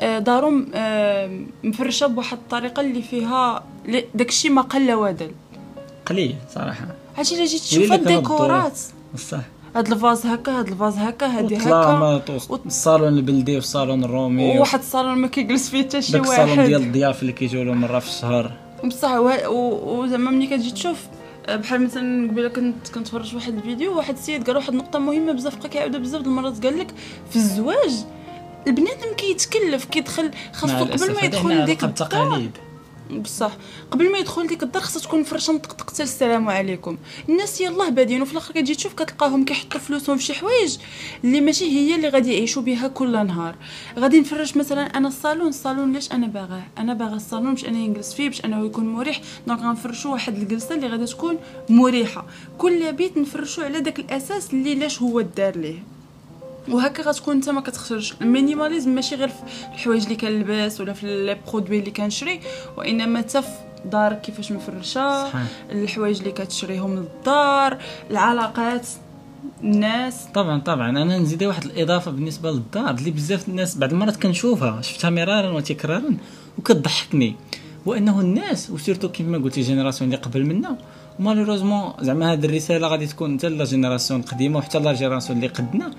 آه 0.00 0.18
دارهم 0.18 0.66
آه 0.74 1.40
مفرشة 1.64 2.06
بواحد 2.06 2.38
الطريقة 2.38 2.80
اللي 2.80 3.02
فيها 3.02 3.64
داكشي 4.14 4.48
ما 4.50 4.62
قل 4.62 4.92
ودل 4.92 5.30
قليل 6.06 6.34
صراحة. 6.54 6.86
عرفتي 7.18 7.34
إلا 7.34 7.44
جيت 7.44 7.60
تشوف 7.60 7.82
اللي 7.82 7.94
الديكورات. 7.94 8.78
بصح. 9.14 9.38
هاد 9.76 9.92
الفاز 9.92 10.26
هكا 10.26 10.58
هاد 10.58 10.68
الفاز 10.68 10.96
هكا 10.98 11.26
هادي 11.26 11.56
هكا. 11.56 12.22
والصالون 12.38 13.08
البلدي 13.08 13.54
والصالون 13.54 14.04
الرومي 14.04 14.58
وواحد 14.58 14.78
الصالون 14.78 15.18
ما 15.18 15.26
كيجلس 15.28 15.68
فيه 15.70 15.82
حتى 15.82 16.02
شي 16.02 16.12
داك 16.12 16.22
الصالون 16.22 16.46
ديال 16.56 16.58
واحد. 16.72 16.86
الضياف 16.86 17.22
اللي 17.22 17.32
كيجيو 17.32 17.62
له 17.62 17.72
مرة 17.74 17.98
في 17.98 18.08
الشهر. 18.08 18.52
بصح 18.84 19.10
وزعما 19.48 20.30
ملي 20.30 20.46
كتجي 20.46 20.70
تشوف 20.70 20.96
بحال 21.56 21.84
مثلا 21.84 22.30
قبيلة 22.30 22.48
كنت 22.48 22.88
كنتفرج 22.94 23.34
واحد 23.34 23.54
الفيديو 23.54 23.96
واحد 23.96 24.14
السيد 24.14 24.46
قال 24.46 24.56
واحد 24.56 24.68
النقطة 24.68 24.98
مهمة 24.98 25.32
بزاف 25.32 25.58
بقى 25.58 25.68
كيعاودها 25.68 26.00
بزاف 26.00 26.22
د 26.22 26.26
المرات 26.26 26.66
قال 26.66 26.78
لك 26.78 26.86
في 27.30 27.36
الزواج 27.36 28.04
البنادم 28.66 29.14
كيتكلف 29.16 29.84
كيدخل 29.84 30.30
خاصو 30.52 30.74
قبل 30.84 31.14
ما 31.14 31.20
يدخل 31.22 31.62
لديك 31.62 31.84
بالتقاليد 31.84 32.50
بصح. 33.10 33.56
قبل 33.90 34.12
ما 34.12 34.18
يدخل 34.18 34.46
ديك 34.46 34.62
الدار 34.62 34.82
خاصها 34.82 35.02
تكون 35.02 35.22
فرشة 35.22 35.52
مطقطق 35.52 35.90
حتى 35.90 36.02
السلام 36.02 36.48
عليكم. 36.48 36.98
الناس 37.28 37.60
يلاه 37.60 37.88
بادين 37.88 38.22
وفي 38.22 38.32
الآخر 38.32 38.54
كتجي 38.54 38.74
تشوف 38.74 38.94
كتلقاهم 38.94 39.44
كيحطوا 39.44 39.80
فلوسهم 39.80 40.16
في 40.16 40.22
شي 40.24 40.34
حوايج 40.34 40.76
اللي 41.24 41.40
ماشي 41.40 41.64
هي 41.64 41.94
اللي 41.94 42.08
غادي 42.08 42.32
يعيشوا 42.32 42.62
بها 42.62 42.88
كل 42.88 43.26
نهار. 43.26 43.54
غادي 43.98 44.20
نفرش 44.20 44.56
مثلا 44.56 44.82
أنا 44.82 45.08
الصالون. 45.08 45.48
الصالون 45.48 45.92
ليش 45.92 46.12
أنا 46.12 46.26
باغاه؟ 46.26 46.62
أنا 46.78 46.94
باغا 46.94 47.16
الصالون 47.16 47.54
باش 47.54 47.64
أنا 47.64 47.78
نجلس 47.78 48.14
فيه 48.14 48.28
باش 48.28 48.44
انه 48.44 48.66
يكون 48.66 48.88
مريح. 48.88 49.20
donc 49.46 49.60
غنفرشوا 49.60 50.12
واحد 50.12 50.36
الجلسة 50.36 50.74
اللي 50.74 50.86
غادي 50.86 51.06
تكون 51.06 51.38
مريحة. 51.68 52.26
كل 52.58 52.92
بيت 52.92 53.16
نفرشوا 53.18 53.64
على 53.64 53.80
داك 53.80 53.98
الأساس 53.98 54.52
اللي 54.52 54.74
لاش 54.74 55.02
هو 55.02 55.20
دار 55.20 55.56
ليه. 55.56 55.97
وهكا 56.70 57.02
غتكون 57.02 57.34
انت 57.34 57.48
ما 57.48 57.60
كتخسرش 57.60 58.14
ال 58.20 58.26
minimalisme 58.26 58.94
ماشي 58.94 59.14
غير 59.14 59.28
في 59.28 59.42
الحوايج 59.74 60.02
اللي 60.02 60.16
كنلبس 60.16 60.80
ولا 60.80 60.92
في 60.92 61.26
les 61.26 61.38
produits 61.52 61.78
اللي 61.78 61.90
كنشري 61.90 62.40
وإنما 62.76 63.18
حتى 63.18 63.42
في 63.42 63.48
دارك 63.84 64.20
كيفاش 64.20 64.52
مفرشة. 64.52 65.26
الحوايج 65.72 66.18
اللي 66.18 66.32
كتشريهم 66.32 66.96
للدار 66.96 67.78
العلاقات 68.10 68.86
الناس. 69.62 70.26
طبعا 70.34 70.60
طبعا. 70.60 70.90
أنا 70.90 71.18
نزيد 71.18 71.44
واحد 71.44 71.64
الإضافة 71.64 72.10
بالنسبة 72.10 72.50
للدار 72.50 72.90
اللي 72.90 73.10
بزاف 73.10 73.48
الناس 73.48 73.78
بعض 73.78 73.92
المرات 73.92 74.16
كنشوفها 74.16 74.82
شفتها 74.82 75.10
مرارا 75.10 75.50
وتكرارا 75.50 76.16
وكتضحكني. 76.58 77.34
هو 77.88 77.94
انه 77.94 78.20
الناس 78.20 78.70
و 78.70 78.75
surtout 78.75 79.08
كيما 79.08 79.38
قلتي 79.38 79.60
génération 79.60 80.10
اللي 80.10 80.22
قبل 80.22 80.44
منا. 80.44 80.78
malheureusement 81.18 81.92
زعما 82.00 82.32
هذه 82.32 82.44
الرسالة 82.44 82.88
غادي 82.88 83.06
تكون 83.06 83.38
حتى 83.38 83.48
la 83.48 83.64
génération 83.64 84.20
القديمة 84.20 84.58
وحتى 84.58 84.78
la 84.78 84.92
génération 84.92 85.38
اللي 85.38 85.48
قدنا. 85.48 85.90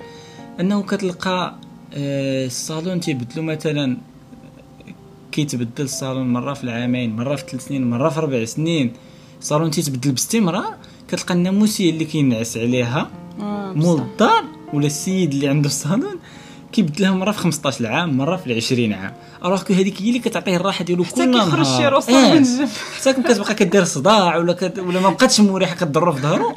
أنه 0.60 0.82
كتلقى 0.84 1.56
آه، 1.94 2.46
الصالون 2.46 3.00
تيبدلوا 3.00 3.46
مثلا 3.46 3.98
كيتبدل 5.32 5.84
الصالون 5.84 6.34
مرة 6.34 6.54
في 6.54 6.64
العامين 6.64 7.16
مرة 7.16 7.36
في 7.36 7.44
ثلاث 7.50 7.68
سنين 7.68 7.90
مرة 7.90 8.10
في 8.10 8.20
ربع 8.20 8.46
سنين. 8.46 8.94
الصالون 9.40 9.72
تيتبدل 9.72 10.12
باستمرار 10.12 10.76
كتلقى 11.08 11.34
الناموسية 11.34 11.90
اللي 11.90 12.06
كينعس 12.06 12.58
عليها 12.58 13.10
آه 13.40 13.74
مول. 13.74 14.00
الدار 14.02 14.44
ولا 14.74 14.86
السيد 14.88 15.34
اللي 15.34 15.48
عنده 15.48 15.68
الصالون 15.68 16.16
كيبدلها 16.72 17.12
مرة 17.12 17.32
في 17.32 17.38
15 17.40 17.88
عام 17.88 18.18
مرة 18.18 18.36
في 18.36 18.54
20 18.56 18.94
عام. 18.94 19.14
alors 19.46 19.64
que 19.64 19.74
هذيك 19.74 20.02
هي 20.02 20.08
اللي 20.08 20.20
كتعطيه 20.20 20.56
الراحة 20.56 20.84
ديالو 20.84 21.04
حتى 21.04 21.16
كل 21.16 21.32
نهار. 21.32 21.46
كيخرج 21.46 21.66
شي 21.66 21.88
ressort 21.88 22.14
آه. 22.28 22.32
من 22.34 22.38
الجنب. 22.38 22.70
حتى 23.02 23.14
كتبقى 23.14 23.56
كدير 23.56 23.84
صداع 23.84 24.38
ولا 24.38 24.54
كت... 24.54 24.80
ولا 24.80 25.00
ما 25.02 25.10
بقاتش 25.10 25.40
مريحة 25.40 25.76
كضرو 25.76 26.12
في 26.14 26.22
ظهرو. 26.22 26.54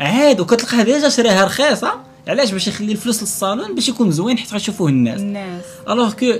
عاد 0.00 0.40
وكتلقاه 0.40 0.82
déjà 0.82 1.08
شراها 1.08 1.44
رخيصة. 1.44 1.92
علاش 2.28 2.52
باش 2.52 2.68
يخلي 2.68 2.92
الفلوس 2.92 3.20
للصالون 3.20 3.74
باش 3.74 3.88
يكون 3.88 4.10
زوين 4.10 4.38
حيت 4.38 4.52
غيشوفوه 4.52 4.88
الناس؟ 4.88 5.20
الناس. 5.20 5.64
alors 5.88 6.12
que 6.12 6.32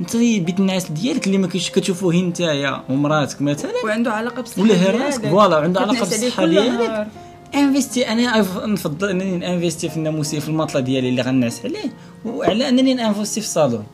أنت 0.00 0.16
بيت 0.16 0.60
النعاس 0.60 0.90
ديالك 0.90 1.26
اللي 1.26 1.38
ما 1.38 1.46
كيش 1.46 1.70
كتشوفوه 1.70 2.14
نتايا 2.14 2.82
ومراتك 2.88 3.42
مثلا 3.42 3.72
وعنده 3.84 4.12
علاقة 4.12 4.42
بالصحه 4.42 4.62
ولا 4.62 4.74
هي 4.74 4.78
ديالك. 4.78 5.00
راسك 5.00 5.26
voilà 5.26 5.56
عنده 5.56 5.80
علاقة 5.80 6.00
بالصحه 6.00 6.46
ديالك. 6.46 7.06
investis 7.54 8.08
أنا 8.08 8.40
نفضل 8.66 9.08
أنني 9.08 9.38
ن 9.38 9.44
investir 9.44 9.88
في 9.88 9.96
الناموسية 9.96 10.38
في 10.38 10.48
ال 10.48 10.52
matelas 10.52 10.80
ديالي 10.80 11.08
اللي 11.08 11.22
غنعس 11.22 11.60
عليه. 11.64 11.92
وعلى 12.24 12.68
أنني 12.68 12.94
ن 12.94 12.99
investir 12.99 13.40
في 13.40 13.46
الصالون. 13.46 13.84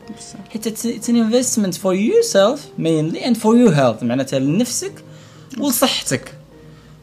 حيت 0.49 0.67
it's 0.67 1.09
an 1.09 1.15
investment 1.15 1.75
for 1.75 1.93
yourself 1.93 2.67
mainly 2.77 3.27
and 3.27 3.37
for 3.37 3.57
your 3.57 3.73
health 3.73 4.03
معناتها 4.03 4.39
لنفسك 4.39 5.03
ولصحتك. 5.59 6.33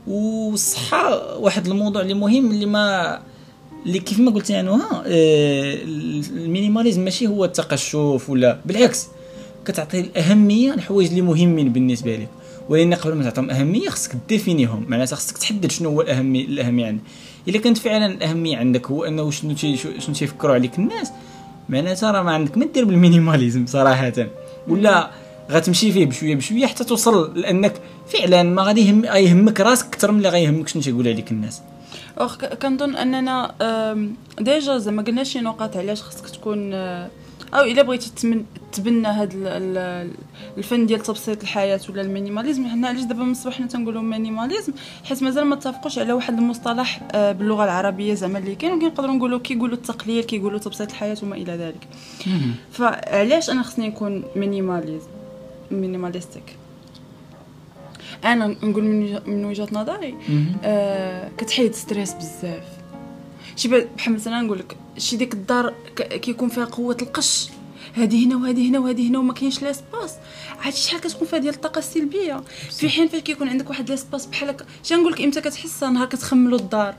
والصحة 0.06 1.36
واحد 1.36 1.66
الموضوع 1.66 2.02
اللي 2.02 2.14
مهم 2.14 2.50
اللي 2.50 2.66
ما 2.66 3.18
اللي 3.86 3.98
كيف 3.98 4.18
ما 4.18 4.30
قلت 4.30 4.50
أنا 4.50 4.70
ها 4.70 5.02
آه، 5.06 5.78
ال 5.84 5.94
minimalisme 5.94 7.04
ماشي 7.04 7.26
هو 7.26 7.44
التقشف 7.44 8.30
ولا 8.30 8.58
بالعكس 8.64 9.08
كتعطي 9.64 10.00
الأهمية 10.00 10.72
للحوايج 10.72 11.08
اللي 11.08 11.20
مهمين 11.20 11.72
بالنسبة 11.72 12.16
لك. 12.16 12.28
ولكن 12.68 12.94
قبل 12.94 13.14
ما 13.14 13.24
تعطيهم 13.24 13.50
أهمية 13.50 13.88
خصك 13.88 14.16
définir 14.28 14.72
هم 14.72 14.84
معناتها 14.88 15.16
خصك 15.16 15.38
تحدد 15.38 15.70
شنو 15.70 15.88
هو 15.88 16.00
الاهميه 16.00 16.44
الأهمية 16.44 16.86
عندك. 16.86 17.02
إلا 17.48 17.58
كانت 17.58 17.78
فعلا 17.78 18.06
الأهمية 18.06 18.56
عندك 18.56 18.86
هو 18.86 19.04
أنه 19.04 19.30
شنو 19.30 19.54
تي 19.54 19.76
شنو 19.76 20.14
تيفكروا 20.14 20.54
عليك 20.54 20.78
الناس. 20.78 21.10
معناتها 21.68 22.10
راه 22.10 22.22
ما 22.22 22.30
عندك 22.30 22.58
ما 22.58 22.66
دير 22.74 22.84
بال 22.84 22.97
minimalisme 22.97 23.66
صراحة. 23.66 24.26
ولا 24.68 25.10
غتمشي 25.50 25.92
فيه 25.92 26.06
بشوية 26.06 26.34
بشوية 26.34 26.66
حتى 26.66 26.84
توصل 26.84 27.40
لأنك 27.40 27.80
فعلا 28.08 28.42
ما 28.42 28.62
غادي 28.62 28.88
يهم 28.88 29.04
يهمك 29.04 29.60
راسك 29.60 29.86
أكثر 29.86 30.12
من 30.12 30.18
اللي 30.18 30.28
غيهمك 30.28 30.68
شنو 30.68 30.82
تيقول 30.82 31.08
عليك 31.08 31.30
الناس. 31.30 31.62
أخ 32.18 32.36
ك- 32.36 32.58
كنظن 32.62 32.96
أننا 32.96 33.54
déjà 34.40 34.78
زعما 34.78 35.02
قلنا 35.02 35.24
شي 35.24 35.40
نقاط 35.40 35.76
علاش 35.76 36.02
خصك 36.02 36.28
تكون 36.30 36.74
آه، 36.74 37.08
أو 37.54 37.64
إلا 37.64 37.82
بغيتي 37.82 38.10
تبنى 38.72 39.08
هذا 39.08 39.32
الفن 40.58 40.86
ديال 40.86 41.00
تبسيط 41.00 41.42
الحياة 41.42 41.80
ولا 41.90 42.02
ال 42.02 42.08
minimalisme 42.08 42.66
حنا 42.68 42.88
علاش 42.88 43.02
دابا 43.02 43.22
من 43.24 43.30
الصباح 43.30 43.54
حنا 43.54 43.66
تنقولوا 43.66 44.02
minimalisme؟ 44.02 44.72
حيت 45.04 45.22
مازال 45.22 45.44
ما 45.44 45.54
اتفقوش 45.54 45.98
على 45.98 46.12
واحد 46.12 46.38
المصطلح 46.38 47.00
آه، 47.12 47.32
باللغة 47.32 47.64
العربية 47.64 48.14
زعما 48.14 48.38
اللي 48.38 48.54
كاين 48.54 48.72
وكنقدروا 48.72 49.14
نقولوا 49.14 49.38
كيقولوا 49.38 49.76
التقليل 49.76 50.24
كيقولوا 50.24 50.58
تبسيط 50.58 50.90
الحياة 50.90 51.16
وما 51.22 51.36
إلى 51.36 51.52
ذلك. 51.52 51.88
فعلاش 52.72 53.50
أنا 53.50 53.62
خصني 53.62 53.88
نكون 53.88 54.24
minimalisme 54.36 55.08
minimalistic؟ 55.70 56.56
أنا 58.24 58.46
نقول 58.46 58.84
من 58.84 59.02
وجه- 59.02 59.22
من 59.26 59.44
وجهة 59.44 59.68
نظري 59.72 60.14
آه 60.64 61.30
كتحيد 61.38 61.74
stress 61.74 62.12
بزاف. 62.14 62.62
شي 63.56 63.68
بحال 63.68 64.14
مثلا 64.14 64.40
نقول 64.42 64.58
لك 64.58 64.76
شي 64.98 65.16
ديك 65.16 65.34
الدار 65.34 65.74
كيكون 65.96 66.48
فيها 66.48 66.64
قوة 66.64 66.96
القش. 67.02 67.48
هذه 67.94 68.26
هنا 68.26 68.36
وهذه 68.36 68.68
هنا 68.70 68.78
وهذه 68.78 69.08
هنا 69.08 69.18
وما 69.18 69.32
كاينش 69.32 69.62
l'espace 69.62 70.14
عاد 70.64 70.74
شحال 70.74 71.00
كتكون 71.00 71.28
فيها 71.28 71.38
ديال 71.38 71.54
الطاقة 71.54 71.78
السلبية؟ 71.78 72.42
في 72.78 72.88
حين 72.88 73.08
فاش 73.08 73.20
كيكون 73.20 73.48
عندك 73.48 73.70
واحد 73.70 73.90
l'espace 73.90 74.26
بحال 74.26 74.48
هكا 74.48 74.64
شي 74.82 74.94
نقول 74.94 75.12
لك 75.12 75.20
إمتى 75.20 75.40
كتحس 75.40 75.82
نهار 75.84 76.06
كتخملوا 76.08 76.58
الدار 76.58 76.94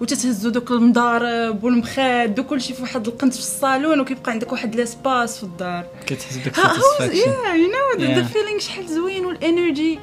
وتتهزوا 0.00 0.50
دوك 0.50 0.70
المضارب 0.70 1.64
والمخاد 1.64 2.38
وكل 2.40 2.60
شيء 2.60 2.76
في 2.76 2.82
واحد 2.82 3.06
القنت 3.06 3.32
في 3.34 3.38
الصالون 3.38 4.00
وكيبقى 4.00 4.32
عندك 4.32 4.52
واحد 4.52 4.76
l'espace 4.76 5.36
في 5.38 5.42
الدار. 5.44 5.86
كتحس 6.06 6.38
هو 6.58 6.98
satisfaction. 6.98 7.14
yeah 7.46 7.54
you 7.54 7.68
know 7.98 8.04
the. 8.14 8.22
feeling 8.22 8.58
شحال 8.58 8.86
زوين 8.88 9.26
وال 9.26 9.44
energy 9.44 9.98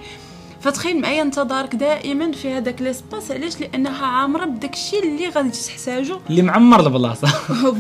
فتخيل 0.61 1.01
معايا 1.01 1.21
انت 1.21 1.39
دارك 1.39 1.75
دائما 1.75 2.31
في 2.31 2.53
هذاك 2.53 2.81
l'espace 2.81 3.31
علاش؟ 3.31 3.59
لأنها 3.59 4.05
عامرة 4.05 4.45
بداك 4.45 4.73
الشيء 4.73 5.03
اللي 5.03 5.29
غادي 5.29 5.49
تحتاجو. 5.49 6.19
اللي 6.29 6.41
معمر 6.41 6.79
البلاصة. 6.79 7.27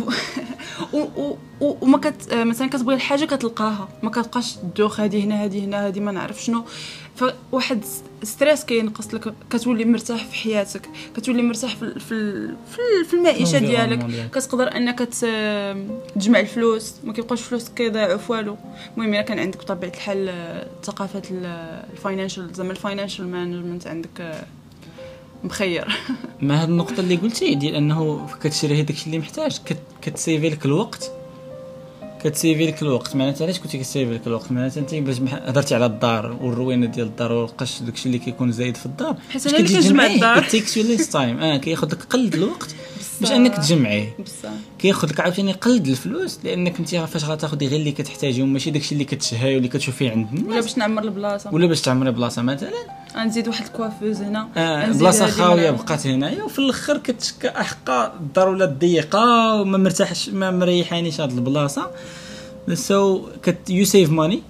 وما 1.61 1.97
كت 1.97 2.33
مثلا 2.33 2.69
كتبغي 2.69 2.95
الحاجة 2.95 3.25
كتلقاها. 3.25 3.89
ما 4.03 4.09
كتبقاش 4.09 4.55
تدوخ 4.55 4.99
هذه 4.99 5.23
هنا 5.23 5.43
هذه 5.45 5.65
هنا 5.65 5.87
هذه 5.87 5.99
ما 5.99 6.11
نعرف 6.11 6.43
شنو. 6.43 6.63
فواحد 7.15 7.83
stress 8.23 8.65
كينقص 8.65 9.13
لك 9.13 9.33
كتولي 9.49 9.85
مرتاح 9.85 10.25
في 10.25 10.35
حياتك 10.35 10.89
كتولي 11.15 11.41
مرتاح 11.41 11.75
في 11.75 11.99
في 11.99 11.99
في 12.71 12.79
ال- 12.99 13.05
في 13.05 13.13
المعيشة 13.13 13.59
ديالك. 13.59 14.29
كتقدر 14.31 14.75
انك 14.75 14.99
تجمع 16.15 16.39
الفلوس. 16.39 16.93
ما 17.03 17.13
كيبقاوش 17.13 17.41
فلوس 17.41 17.69
كيضيعوا 17.69 18.17
في 18.17 18.31
والو. 18.31 18.57
المهم 18.97 19.13
إلا 19.13 19.21
كان 19.21 19.39
عندك 19.39 19.57
بطبيعة 19.59 19.89
الحال 19.91 20.29
آه، 20.29 20.67
ثقافة 20.83 21.21
ال 21.93 21.99
financial 21.99 22.53
زعما 22.53 22.71
ال 22.71 22.77
financial 22.77 23.27
management 23.27 23.87
عندك 23.87 24.21
آه، 24.21 24.43
مخير. 25.43 25.97
مع 26.41 26.61
هاد 26.61 26.69
النقطة 26.69 26.99
اللي 26.99 27.15
قلتي 27.15 27.55
ديال 27.55 27.75
أنه 27.75 28.27
كتشري 28.41 28.75
هذاك 28.75 28.89
الشيء 28.89 29.05
اللي 29.07 29.19
محتاج 29.19 29.59
كت 29.65 29.77
كت 30.01 30.15
save 30.15 30.42
ي 30.42 30.49
لك 30.49 30.65
الوقت. 30.65 31.11
كت 32.23 32.35
save 32.35 32.59
ي 32.59 32.65
لك 32.67 32.81
الوقت. 32.81 33.15
معناتها 33.15 33.45
علاش 33.45 33.59
كنتي 33.59 33.77
كت 33.77 33.88
save 33.88 34.08
ي 34.08 34.13
لك 34.13 34.27
الوقت؟ 34.27 34.51
معناتها 34.51 34.81
أنت 34.81 34.95
باش 34.95 35.17
هضرتي 35.19 35.75
على 35.75 35.85
الدار 35.85 36.37
والروينة 36.41 36.85
ديال 36.85 37.07
الدار 37.07 37.31
والقش 37.31 37.81
داكشي 37.81 38.05
اللي 38.05 38.19
كيكون 38.19 38.51
زايد 38.51 38.77
في 38.77 38.85
الدار 38.85 39.17
حيت 39.29 39.47
أنا 39.47 39.57
اللي 39.57 39.73
كنجمع 39.73 40.05
الدار؟ 40.05 40.43
takes 40.43 40.77
you 40.77 40.83
less 40.83 41.09
time 41.09 41.39
آه 41.39 41.57
كياخذ 41.57 41.91
لك 41.91 42.03
قلد 42.03 42.33
الوقت 42.35 42.75
باش 43.21 43.31
أنك 43.31 43.57
تجمعيه 43.57 44.15
بصح. 44.19 44.49
كياخذ 44.79 45.09
لك 45.09 45.19
عاوتاني 45.19 45.51
قلد 45.51 45.87
الفلوس 45.87 46.39
لأنك 46.43 46.79
أنت 46.79 46.95
فاش 46.95 47.25
غتاخذي 47.25 47.67
غير 47.67 47.79
اللي 47.79 47.91
كتحتاجي 47.91 48.41
وماشي 48.41 48.71
داكشي 48.71 48.93
اللي 48.93 49.05
كتشهاي 49.05 49.53
واللي 49.53 49.67
كتشوفيه 49.67 50.11
عند 50.11 50.27
ولا 50.33 50.41
الناس 50.41 50.65
باش 50.65 50.77
نعمر 50.77 51.03
البلاصة. 51.03 51.53
ولا 51.53 51.67
باش 51.67 51.81
تعمري 51.81 52.11
بلاصة. 52.11 52.41
مثلا 52.41 52.71
غنزيد 53.17 53.47
واحد 53.47 53.65
ال 53.65 53.71
coiffeuse 53.71 54.21
هنا. 54.21 54.47
آه 54.57 54.91
بلاصة 54.91 55.27
خاوية. 55.27 55.71
بقات 55.71 56.07
هنايا 56.07 56.43
وفي 56.43 56.59
الآخر 56.59 56.97
كتشكى 56.97 57.47
أحقا 57.49 58.13
الدار 58.19 58.49
ولا 58.49 58.65
ضيقه 58.65 59.61
وما 59.61 59.77
مرتاحش 59.77 60.29
ما 60.29 60.51
مريحانيش 60.51 61.21
هاد 61.21 61.31
البلاصة. 61.31 61.91
so 62.73 63.21
كت 63.43 63.69
you 63.69 63.85
save 63.85 64.09
money 64.11 64.41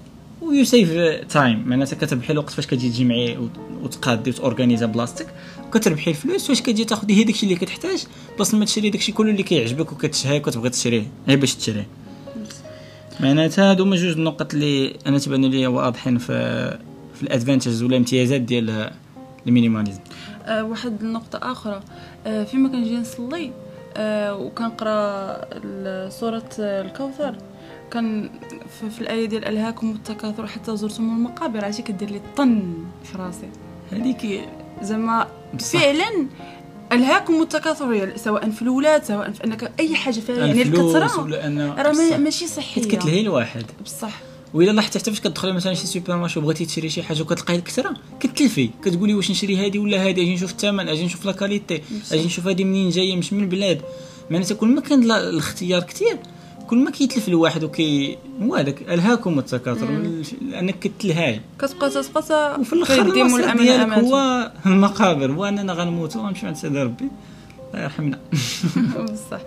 و 0.42 0.64
you 0.64 0.76
save 0.76 0.92
time 1.30 1.64
معناتها 1.68 1.96
كتربحي 1.96 2.34
الوقت 2.34 2.50
فاش 2.50 2.68
كتجي 2.68 2.90
تجمعي 2.90 3.38
وت- 3.38 3.52
وتقادي 3.84 4.30
وت 4.30 4.41
organisa 4.41 4.86
بلاصتك. 4.86 5.28
وكتربحي 5.68 6.12
الفلوس 6.12 6.48
فاش 6.48 6.62
كتجي 6.62 6.86
تاخدي 6.86 7.18
هي 7.20 7.24
داكشي 7.24 7.46
اللي 7.46 7.56
كتحتاج. 7.56 8.04
بلاصة 8.36 8.58
ما 8.58 8.66
تشري 8.66 8.90
داكشي 8.90 9.12
كله 9.12 9.32
اللي 9.32 9.44
كيعجبك 9.44 9.92
وكتشهاه 9.92 10.38
وكتبغي 10.38 10.70
تشريه 10.70 11.04
غير 11.28 11.38
باش 11.40 11.56
تشريه. 11.56 11.88
معناتها 13.20 13.72
هادو 13.72 13.84
هما 13.84 13.96
جوج 13.96 14.12
النقط 14.12 14.54
اللي 14.54 14.96
أنا 15.08 15.18
تبان 15.20 15.46
لي 15.46 15.68
واضحين 15.68 16.18
في 16.18 16.78
في 17.18 17.24
ال 17.24 17.29
advantages 17.29 17.84
ولا 17.84 17.92
الامتيازات 17.92 18.42
ديال 18.42 18.92
ال 19.48 19.52
minimalism؟ 19.52 20.02
آه 20.46 20.64
واحد 20.64 21.02
النقطة 21.02 21.52
أخرى. 21.52 21.80
آه 22.28 22.44
فيما 22.44 22.70
كنجي 22.70 22.98
نصلي 22.98 23.52
آه 23.98 24.36
وكنقرأ 24.36 24.92
آه، 25.64 26.10
الكوثر 26.60 27.36
كان 27.92 28.30
في, 28.50 28.90
في 28.90 29.02
الآية 29.02 29.26
ديال 29.26 29.46
ألهاكم 29.46 29.92
التكاثر 29.92 30.48
حتى 30.48 30.78
زرتم 30.78 31.04
المقابر 31.04 31.66
عرفتي 31.66 31.82
كدير 31.82 32.10
لي 32.10 32.22
tonne 32.38 32.74
في 33.04 33.18
راسي. 33.18 33.50
هذيك 33.92 34.42
زعما. 34.82 35.28
فعلا 35.60 36.28
ألهاكم 36.92 37.42
التكاثر 37.42 37.94
يعني 37.94 38.18
سواء 38.18 38.50
في 38.50 38.62
الولاد 38.62 39.04
سواء 39.04 39.32
في 39.32 39.44
أنك 39.44 39.72
أي 39.80 39.96
حاجة 39.96 40.20
فيها 40.20 40.36
يعني 40.36 40.64
أنا 41.48 41.74
راه. 41.82 42.18
ماشي 42.18 42.48
صحية. 42.48 42.82
حيت 42.82 42.96
كتلهي 42.96 43.22
الواحد. 43.22 43.66
بصح. 43.86 44.20
وإلا 44.54 44.72
لاحظتي 44.72 45.00
حتى 45.00 45.12
فاش 45.12 45.20
كتدخلي 45.20 45.54
مثلا 45.54 45.74
شي 45.74 45.88
supermarché 45.88 46.40
وبغيتي 46.40 46.66
تشري 46.66 46.90
شي 46.90 47.04
حاجة 47.04 47.22
وكتلقاي 47.22 47.56
الكثره 47.56 47.94
كتلفي 48.20 48.70
كتقولي 48.84 49.14
واش 49.14 49.32
نشري 49.32 49.58
هذه 49.68 49.80
ولا 49.80 49.98
هذه 50.04 50.22
أجي 50.22 50.34
نشوف 50.34 50.52
الثمن 50.52 50.88
أجي 50.90 51.06
نشوف 51.06 51.26
la 51.26 51.32
qualité 51.32 51.82
أجي 52.12 52.26
نشوف 52.26 52.48
هذه 52.48 52.64
منين 52.64 52.90
جاية 52.90 53.16
مش 53.16 53.34
من 53.34 53.44
البلاد. 53.44 53.82
معناتها 54.32 54.56
كل 54.56 54.68
ما 54.68 54.82
كان 54.82 55.02
لا- 55.02 55.30
الاختيار 55.30 55.82
كثير 55.84 56.18
كل 56.68 56.78
ما 56.78 56.92
كيتلف 56.92 57.28
الواحد 57.28 57.64
وكي 57.64 58.18
هو 58.42 58.56
هذاك 58.56 58.82
ألهاكم 58.82 59.40
التكاثر 59.40 59.90
الف- 59.90 60.34
لأنك 60.42 60.80
كتلهاي. 60.80 61.42
كتبقى 61.60 61.90
تتبقى 61.90 62.60
وفي 62.60 62.74
الآخر 62.74 63.04
كيديموا 63.04 63.40
المصير 63.40 63.58
ديالك. 63.58 63.94
هو 63.94 64.52
المقابر 64.66 65.32
وأننا 65.32 65.74
غنموت 65.74 66.16
ونمشي 66.16 66.48
عند 66.48 66.56
سيدي 66.56 66.82
ربي. 66.84 67.06
الله 67.74 67.84
يرحمنا 67.84 68.20
بصح. 69.04 69.42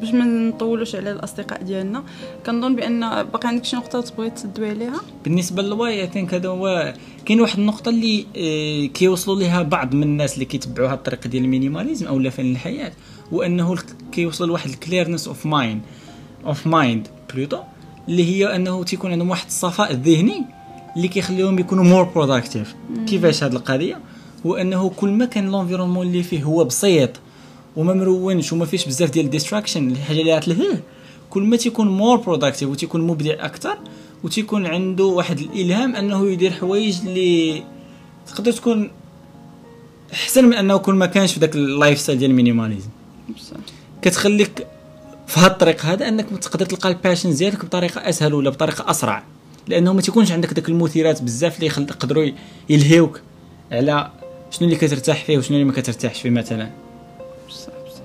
باش 0.00 0.14
ما 0.14 0.24
نطولوش 0.24 0.94
على 0.94 1.12
الأصدقاء 1.12 1.62
ديالنا 1.62 2.04
كنظن 2.46 2.76
بأن 2.76 3.00
باقي 3.22 3.48
عندك 3.48 3.64
شي 3.64 3.76
نقطة 3.76 4.00
تبغي 4.00 4.30
تدوي 4.30 4.70
عليها؟ 4.70 5.00
بالنسبة 5.24 5.62
لل 5.62 6.00
why 6.00 6.06
I 6.06 6.11
think 6.11 6.34
هذا 6.34 6.48
هو 6.48 6.94
كاين 7.26 7.40
واحد 7.40 7.58
النقطة 7.58 7.88
اللي 7.88 8.26
آه، 8.36 8.86
كيوصلوا 8.86 9.38
ليها 9.38 9.62
بعض 9.62 9.94
من 9.94 10.02
الناس 10.02 10.34
اللي 10.34 10.44
كيتبعوا 10.44 10.88
هذه 10.88 10.94
الطريقة 10.94 11.28
ديال 11.28 11.44
ال 11.44 11.50
minimalism 11.50 12.06
أو 12.06 12.30
فن 12.30 12.52
الحياة 12.52 12.92
وانه 13.32 13.76
كيوصل 14.12 14.48
لواحد 14.48 14.70
ال 14.70 14.76
clearance 14.76 15.28
of 15.28 15.46
mind 15.46 15.80
of 16.46 16.66
mind 16.66 17.08
plutôt 17.34 17.58
اللي 18.08 18.24
هي 18.24 18.56
أنه 18.56 18.84
تيكون 18.84 19.12
عندهم 19.12 19.30
واحد 19.30 19.46
الصفاء 19.46 19.92
الذهني 19.92 20.44
اللي 20.96 21.08
كيخليهم 21.08 21.58
يكونوا 21.58 21.84
more 21.84 22.02
productive 22.02 22.74
كيفاش 23.06 23.44
هذه 23.44 23.52
القضية؟ 23.52 24.00
هو 24.46 24.54
انه 24.54 24.90
كل 24.96 25.08
ما 25.08 25.24
كان 25.24 25.50
l'environnement 25.50 26.06
اللي 26.06 26.22
فيه 26.22 26.42
هو 26.42 26.64
بسيط 26.64 27.10
وما 27.76 27.94
مرونش 27.94 28.52
وما 28.52 28.66
فيش 28.66 28.86
بزاف 28.86 29.10
ديال 29.10 29.30
distraction 29.30 29.90
الحاجة 29.90 30.20
اللي 30.20 30.36
غتلهيه 30.36 30.82
كل 31.30 31.42
ما 31.42 31.56
تيكون 31.56 31.88
more 31.88 32.16
productive 32.16 32.68
وتيكون 32.68 33.00
مبدع 33.00 33.44
أكثر 33.44 33.78
وتيكون 34.24 34.66
عنده 34.66 35.04
واحد 35.04 35.38
الإلهام 35.38 35.96
أنه 35.96 36.30
يدير 36.30 36.50
حوايج 36.50 36.98
اللي 37.06 37.62
تقدر 38.26 38.52
تكون 38.52 38.90
أحسن 40.12 40.44
من 40.44 40.54
أنه 40.54 40.76
كل 40.76 40.94
ما 40.94 41.06
كانش 41.06 41.32
في 41.32 41.40
ذاك 41.40 41.54
ال 41.54 42.00
lifestyle 42.00 42.18
ديال 42.18 42.30
ال 42.30 42.35
minimalism 42.35 42.88
كتخليك 44.02 44.66
في 45.26 45.40
هاد 45.40 45.50
الطريق 45.50 45.84
هذا 45.84 46.08
أنك 46.08 46.26
تقدر 46.42 46.66
تلقى 46.66 46.88
ال 46.88 46.94
passion 46.94 47.34
ديالك 47.34 47.64
بطريقة 47.64 48.08
أسهل 48.08 48.34
ولا 48.34 48.50
بطريقة 48.50 48.90
أسرع. 48.90 49.22
لأنه 49.68 49.92
ما 49.92 50.00
تيكونش 50.00 50.32
عندك 50.32 50.52
داك 50.52 50.68
المثيرات 50.68 51.22
بزاف 51.22 51.56
اللي 51.56 51.66
يقدروا 51.66 52.30
يلهيوك 52.68 53.20
على 53.72 54.10
شنو 54.58 54.68
اللي 54.68 54.76
كترتاح 54.78 55.24
فيه 55.24 55.38
وشنو 55.38 55.56
اللي 55.56 55.64
ما 55.68 55.72
كترتاحش 55.72 56.22
فيه 56.22 56.30
مثلا؟ 56.30 56.70
بصح 57.48 57.68
بصح. 57.86 58.00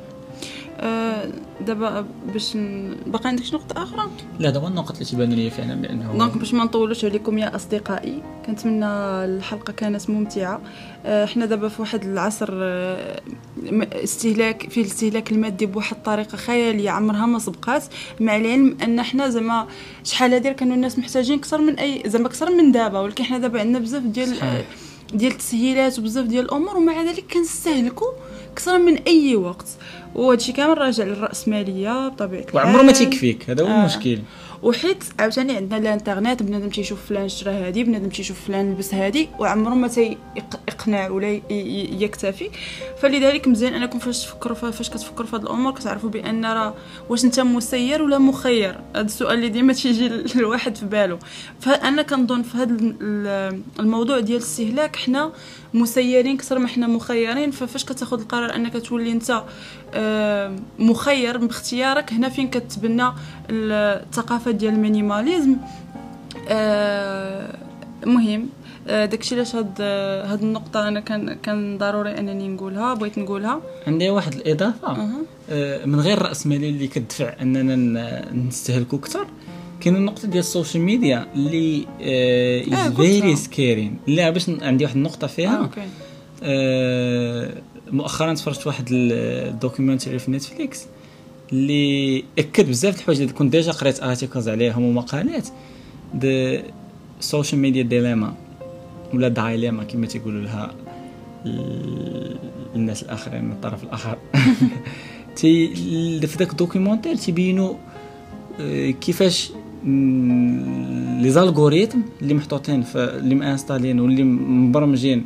آه، 0.79 1.29
دابا 1.67 2.05
باش 2.33 2.55
ن- 2.55 2.95
باقي 3.07 3.29
عندك 3.29 3.43
شي 3.43 3.55
نقطة 3.55 3.83
أخرى؟ 3.83 4.09
لا 4.39 4.57
هو 4.57 4.67
النقط 4.67 4.91
اللي 4.93 5.05
تبان 5.05 5.33
لي 5.33 5.49
فعلا 5.49 5.75
بأنه 5.81 6.13
donc 6.17 6.37
باش 6.37 6.53
ما 6.53 6.63
نطولوش 6.63 7.05
عليكم 7.05 7.37
يا 7.37 7.55
أصدقائي 7.55 8.21
كنتمنى 8.45 8.85
الحلقة 9.25 9.73
كانت 9.73 10.09
ممتعة. 10.09 10.61
آه، 11.05 11.25
حنا 11.25 11.45
دابا 11.45 11.67
في 11.69 11.81
واحد 11.81 12.03
العصر 12.05 12.51
م- 12.51 13.81
استهلاك 13.93 14.69
فيه 14.69 14.81
الاستهلاك 14.81 15.31
المادي 15.31 15.65
بواحد 15.65 15.95
الطريقة 15.95 16.35
خيالية 16.35 16.89
عمرها 16.89 17.25
ما 17.25 17.39
سبقات 17.39 17.83
مع 18.19 18.35
العلم 18.35 18.77
أن 18.83 19.01
حنا 19.01 19.29
زعما 19.29 19.67
شحال 20.03 20.33
هادير 20.33 20.51
كانوا 20.53 20.75
الناس 20.75 20.99
محتاجين 20.99 21.37
أكثر 21.39 21.61
من 21.61 21.79
اي 21.79 22.03
زعما 22.05 22.27
أكثر 22.27 22.51
من 22.51 22.71
دابا 22.71 22.99
ولكن 22.99 23.23
حنا 23.23 23.37
دابا 23.37 23.59
عندنا 23.59 23.79
بزاف 23.79 24.03
ديال 24.03 24.27
صحيح. 24.37 24.65
ديال 25.13 25.31
التسهيلات 25.31 25.99
وبزاف 25.99 26.25
ديال 26.25 26.45
الأمور 26.45 26.77
ومع 26.77 27.01
ذلك 27.01 27.33
كنستهلكوا 27.33 28.11
أكثر 28.51 28.77
من 28.77 28.97
أي 28.97 29.35
وقت. 29.35 29.67
وهادشي 30.15 30.51
كامل 30.51 30.77
راجع 30.77 31.03
للرأسمالية 31.03 32.07
بطبيعة 32.07 32.41
الحال. 32.41 32.55
وعمره 32.55 32.81
ما 32.81 32.91
تيكفيك 32.91 33.49
هذا 33.49 33.63
هو 33.63 33.67
آه. 33.67 33.79
المشكل. 33.79 34.19
وحيت 34.63 35.03
عاوتاني 35.19 35.55
عندنا 35.55 35.77
الانترنت 35.77 36.43
بنادم 36.43 36.69
تيشوف 36.69 37.05
فلان 37.05 37.29
شرا 37.29 37.51
هادي 37.51 37.83
بنادم 37.83 38.09
تيشوف 38.09 38.47
فلان 38.47 38.71
لبس 38.71 38.93
هادي 38.93 39.29
وعمره 39.39 39.73
ما 39.73 39.87
تيقنع 39.87 41.09
ولا 41.09 41.41
يكتفي. 41.49 42.49
فلذلك 43.01 43.47
مزيان 43.47 43.73
أنكم 43.73 43.99
فاش 43.99 44.25
تفكروا 44.25 44.55
فاش 44.55 44.89
كتفكروا 44.89 45.27
في 45.27 45.35
هاد 45.35 45.41
الأمور 45.41 45.73
كتعرفوا 45.73 46.09
بأن 46.09 46.45
راه 46.45 46.73
واش 47.09 47.25
أنت 47.25 47.39
مسير 47.39 48.01
ولا 48.01 48.17
مخير. 48.17 48.79
هذا 48.95 49.05
السؤال 49.05 49.37
اللي 49.37 49.49
ديما 49.49 49.73
تيجي 49.73 50.07
للواحد 50.35 50.77
في 50.77 50.85
باله. 50.85 51.19
فأنا 51.59 52.01
كنظن 52.01 52.41
في 52.41 52.57
هذا 52.57 52.77
الموضوع 53.79 54.19
ديال 54.19 54.37
الاستهلاك 54.37 54.95
حنا 54.95 55.31
مسيرين 55.73 56.35
أكثر 56.35 56.59
ما 56.59 56.67
حنا 56.67 56.87
مخيرين. 56.87 57.51
ففاش 57.51 57.85
كتاخذ 57.85 58.19
القرار 58.19 58.55
أنك 58.55 58.77
تولي 58.87 59.11
أنت 59.11 59.43
آه، 59.93 59.98
مخير 60.79 61.37
باختيارك. 61.37 62.13
هنا 62.13 62.29
فين 62.29 62.49
كتبنى 62.49 63.03
الثقافة 63.49 64.51
ديال 64.51 64.73
المينيماليزم؟ 64.73 65.55
آه، 66.49 67.55
مهم. 68.05 68.45
آه، 68.87 69.05
داكشي 69.05 69.35
علاش 69.35 69.55
هاد 69.55 69.71
آه، 69.81 70.25
هاد 70.33 70.41
النقطة 70.41 70.87
أنا 70.87 70.99
كان 70.99 71.33
كان 71.33 71.77
ضروري 71.77 72.17
أنني 72.19 72.47
نقولها 72.47 72.93
بغيت 72.93 73.17
نقولها. 73.19 73.61
عندي 73.87 74.09
واحد 74.09 74.33
الإضافة. 74.33 74.97
آه، 75.49 75.85
من 75.85 75.99
غير 75.99 76.17
الراسماليه 76.17 76.69
اللي 76.69 76.87
كتدفع 76.87 77.33
أننا 77.41 77.75
ن- 77.75 78.47
نستهلكوا 78.47 78.99
أكثر 78.99 79.27
كاين 79.81 79.95
النقطة 79.95 80.27
ديال 80.27 80.39
ال 80.39 80.46
social 80.46 80.83
media 80.83 81.27
اللي 81.35 81.85
آه، 82.01 82.87
is. 82.87 82.93
very 82.93 83.35
scary 83.35 83.99
لا 84.07 84.29
باش 84.29 84.49
عندي 84.61 84.83
واحد 84.85 84.95
النقطة 84.95 85.25
آه، 85.25 85.27
فيها 85.27 85.69
آه، 86.43 87.53
مؤخرا 87.91 88.33
تفرجت 88.33 88.67
واحد 88.67 88.85
ال 88.91 89.02
documentary 89.02 90.19
في 90.19 90.31
Netflix 90.31 90.85
اللي 91.51 92.23
أكد 92.37 92.69
بزاف 92.69 92.95
د 92.95 92.97
الحوايج 92.99 93.21
اللي 93.21 93.33
كنت 93.33 93.51
déjà 93.51 93.71
قريت 93.71 94.03
articles 94.03 94.49
عليهم 94.49 94.83
ومقالات 94.83 95.47
The 96.19 96.61
Social 97.19 97.61
Media 97.61 97.83
Dilemma 97.83 98.33
ولا 99.13 99.27
dilemma 99.27 99.83
كما 99.83 100.05
تيقولوا 100.07 100.41
لها 100.41 100.71
ال- 101.45 102.37
الناس 102.75 103.03
الآخرين 103.03 103.45
من 103.45 103.51
الطرف 103.51 103.83
الآخر. 103.83 104.17
تي 105.35 105.67
في 106.27 106.37
ذاك 106.37 106.51
ال 106.51 106.56
documentaire 106.56 107.15
تيبينوا 107.15 107.73
آه، 108.59 108.91
كيفاش 108.91 109.51
les 111.21 111.29
algorithmes 111.29 112.01
اللي 112.21 112.33
محطوطين 112.33 112.81
في 112.81 112.97
اللي 112.97 113.35
مانستالين 113.35 113.99
واللي 113.99 114.23
مبرمجين 114.23 115.25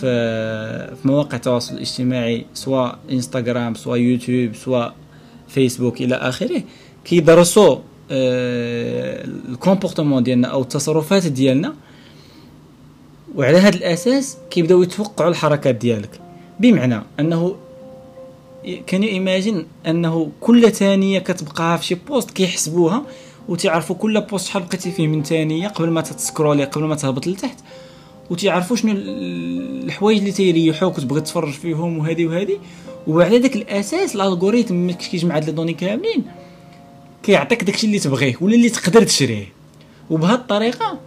في 0.00 0.96
مواقع 1.04 1.36
التواصل 1.36 1.74
الاجتماعي 1.74 2.46
سواء 2.54 2.98
انستغرام 3.10 3.74
سواء 3.74 3.98
يوتيوب 3.98 4.54
سواء 4.54 4.94
فيسبوك 5.48 6.00
إلى 6.00 6.14
آخره 6.14 6.62
كيدرسوا 7.04 7.76
آه، 8.10 9.24
ال 9.24 9.32
comportement 9.32 10.22
ديالنا 10.22 10.48
أو 10.48 10.62
التصرفات 10.62 11.26
ديالنا 11.26 11.74
وعلى 13.36 13.56
هذا 13.56 13.76
الأساس 13.76 14.36
كيبداو 14.50 14.82
يتوقعوا 14.82 15.30
الحركات 15.30 15.74
ديالك. 15.74 16.20
بمعنى 16.60 17.02
أنه 17.20 17.56
كان 18.86 19.02
imagine 19.02 19.66
أنه 19.86 20.30
كل 20.40 20.70
ثانية 20.70 21.18
كتبقاها 21.18 21.76
في 21.76 21.84
شي 21.84 21.94
post 21.94 22.30
كيحسبوها 22.30 23.02
وتعرفوا 23.48 23.96
كل 23.96 24.20
post 24.20 24.46
شحال 24.46 24.62
بقيتي 24.62 24.90
فيه 24.90 25.06
من 25.06 25.22
ثانية 25.22 25.68
قبل 25.68 25.90
ما 25.90 26.00
ت 26.00 26.08
scrolly 26.08 26.64
قبل 26.64 26.84
ما 26.84 26.94
تهبط 26.94 27.26
لتحت 27.26 27.58
وتعرفوا 28.30 28.76
شنو 28.76 28.92
ال- 28.92 29.84
الحوايج 29.84 30.18
اللي 30.18 30.32
تيريحوك 30.32 30.98
وتبغي 30.98 31.20
تفرج 31.20 31.52
فيهم 31.52 31.98
وهذه 31.98 32.26
وهذه 32.26 32.58
وعلى 33.06 33.38
ذاك 33.38 33.56
الأساس 33.56 34.14
ال 34.14 34.20
algorithm 34.20 34.74
ملي 34.74 34.94
كيجمع 34.94 35.36
هاد 35.36 35.44
les 35.44 35.52
données 35.52 35.72
كاملين. 35.74 36.24
كيعطيك 37.22 37.64
داكشي 37.64 37.86
اللي 37.86 37.98
تبغيه 37.98 38.34
ولا 38.40 38.54
اللي 38.54 38.68
تقدر 38.70 39.02
تشريه. 39.02 39.46
وبهذه 40.10 40.34
الطريقة 40.34 40.98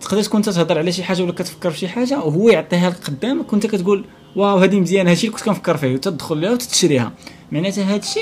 تقدر 0.00 0.22
تكون 0.22 0.42
تتهضر 0.42 0.78
على 0.78 0.92
شي 0.92 1.04
حاجة 1.04 1.22
ولا 1.22 1.32
كتفكر 1.32 1.70
في 1.70 1.78
شي 1.78 1.88
حاجة 1.88 2.18
وهو 2.18 2.48
يعطيها 2.48 2.90
لك 2.90 2.96
قدامك 3.04 3.52
وانت 3.52 3.66
كتقول 3.66 4.04
wow 4.36 4.58
هذه 4.58 4.80
مزيانه 4.80 5.10
هادشي 5.10 5.26
اللي 5.26 5.36
كنت 5.38 5.44
كنفكر 5.46 5.76
فيه 5.76 5.94
وتدخل 5.94 6.40
لها 6.40 6.50
وتتشريها 6.52 7.12
معناتها 7.52 7.94
هادشي 7.94 8.20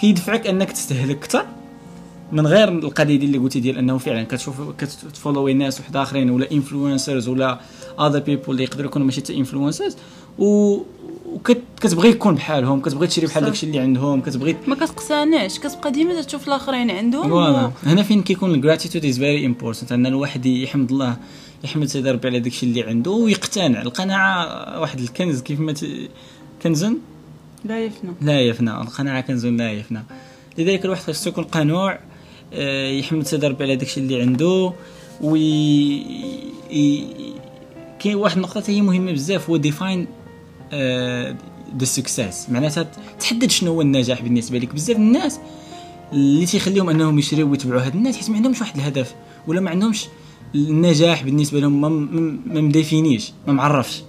كيدفعك 0.00 0.46
أنك 0.46 0.72
تستهلك 0.72 1.16
أكثر. 1.16 1.46
من 2.32 2.46
غير 2.46 2.68
القضية 2.68 3.16
ديال 3.16 3.24
اللي 3.28 3.38
قلتي 3.38 3.60
ديال 3.60 3.78
أنه 3.78 3.98
فعلا 3.98 4.24
كتشوف 4.24 4.56
كت 4.78 4.95
followي 4.95 5.54
ناس 5.54 5.80
واحد 5.80 5.96
آخرين 5.96 6.30
ولا 6.30 6.52
influencers 6.52 7.28
ولا 7.28 7.60
other 8.00 8.18
people 8.18 8.42
اللي 8.48 8.62
يقدروا 8.62 8.86
يكونوا 8.86 9.06
ماشي 9.06 9.20
حتى 9.20 9.36
influencers 9.36 9.96
و 10.38 10.78
وكتبغي 11.26 12.08
يكون 12.08 12.34
بحالهم 12.34 12.80
كتبغي 12.80 13.06
تشري 13.06 13.26
بحال. 13.26 13.44
داكشي 13.44 13.66
اللي 13.66 13.78
عندهم 13.78 14.20
كتبغي 14.20 14.56
ما 14.66 14.74
كتقتنعش 14.74 15.58
كتبقى 15.58 15.90
ديما 15.92 16.22
تشوف 16.22 16.48
الآخرين 16.48 16.90
عندهم 16.90 17.32
و- 17.32 17.70
هنا 17.82 18.02
فين 18.02 18.22
كيكون 18.22 18.54
ال 18.54 18.59
gratitude 18.59 19.04
is 19.04 19.18
very 19.18 19.46
important 19.46 19.92
أن 19.92 20.06
الواحد 20.06 20.46
يحمد 20.46 20.90
الله 20.90 21.16
يحمد 21.64 21.86
سيدي 21.86 22.10
ربي 22.10 22.28
على 22.28 22.40
داكشي 22.40 22.66
اللي 22.66 22.82
عنده 22.82 23.10
ويقتنع. 23.10 23.82
القناعة 23.82 24.80
واحد 24.80 25.00
الكنز 25.00 25.40
كيف 25.42 25.60
ما 25.60 25.72
ت... 25.72 25.86
كنز 26.62 26.84
لا 27.64 27.84
يفنى. 27.84 28.10
لا 28.22 28.40
يفنى. 28.40 28.70
القناعة 28.70 29.20
كنز 29.20 29.46
لا 29.46 29.72
يفنى. 29.72 30.02
لذلك 30.58 30.84
الواحد 30.84 31.02
خاصو 31.02 31.30
يكون 31.30 31.44
قنوع 31.44 31.98
يحمد 32.98 33.26
سيدي 33.26 33.46
ربي 33.46 33.64
على 33.64 33.76
داكشي 33.76 34.00
اللي 34.00 34.22
عنده. 34.22 34.72
oui 35.20 36.02
كاين 38.00 38.14
واحد 38.14 38.36
النقطة 38.36 38.70
هي 38.70 38.82
مهمة 38.82 39.12
بزاف 39.12 39.50
هو 39.50 39.56
define 39.56 40.06
the 41.78 41.84
success 41.84 42.50
معناتها 42.50 42.90
تحدد 43.20 43.50
شنو 43.50 43.72
هو 43.72 43.80
النجاح 43.80 44.22
بالنسبة 44.22 44.58
لك. 44.58 44.74
بزاف 44.74 44.96
الناس 44.96 45.40
اللي 46.12 46.46
تيخليهم 46.46 46.88
أنهم 46.88 47.18
يشريو 47.18 47.50
ويتبعوا 47.50 47.80
هاد 47.80 47.94
الناس 47.94 48.16
حيت 48.16 48.30
ما 48.30 48.36
عندهمش 48.36 48.60
واحد 48.60 48.76
الهدف 48.76 49.14
ولا 49.46 49.60
ما 49.60 49.70
عندهمش 49.70 50.06
النجاح 50.54 51.22
بالنسبة 51.22 51.60
لهم 51.60 51.80
ما 51.80 52.60
م 52.60 52.68
définiش 52.68 53.32
ما 53.46 53.52
معرفش. 53.52 54.02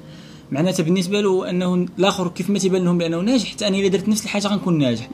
معناتها 0.51 0.83
بالنسبة 0.83 1.21
له 1.21 1.49
أنه 1.49 1.73
الآخر 1.99 2.27
كيف 2.27 2.49
ما 2.49 2.59
تيبان 2.59 2.85
لهم 2.85 2.97
بأنه 2.97 3.19
ناجح 3.21 3.51
حتى 3.51 3.67
أنا 3.67 3.77
الا 3.77 3.87
درت 3.87 4.09
نفس 4.09 4.23
الحاجة 4.23 4.47
غنكون 4.47 4.77
ناجح. 4.77 5.09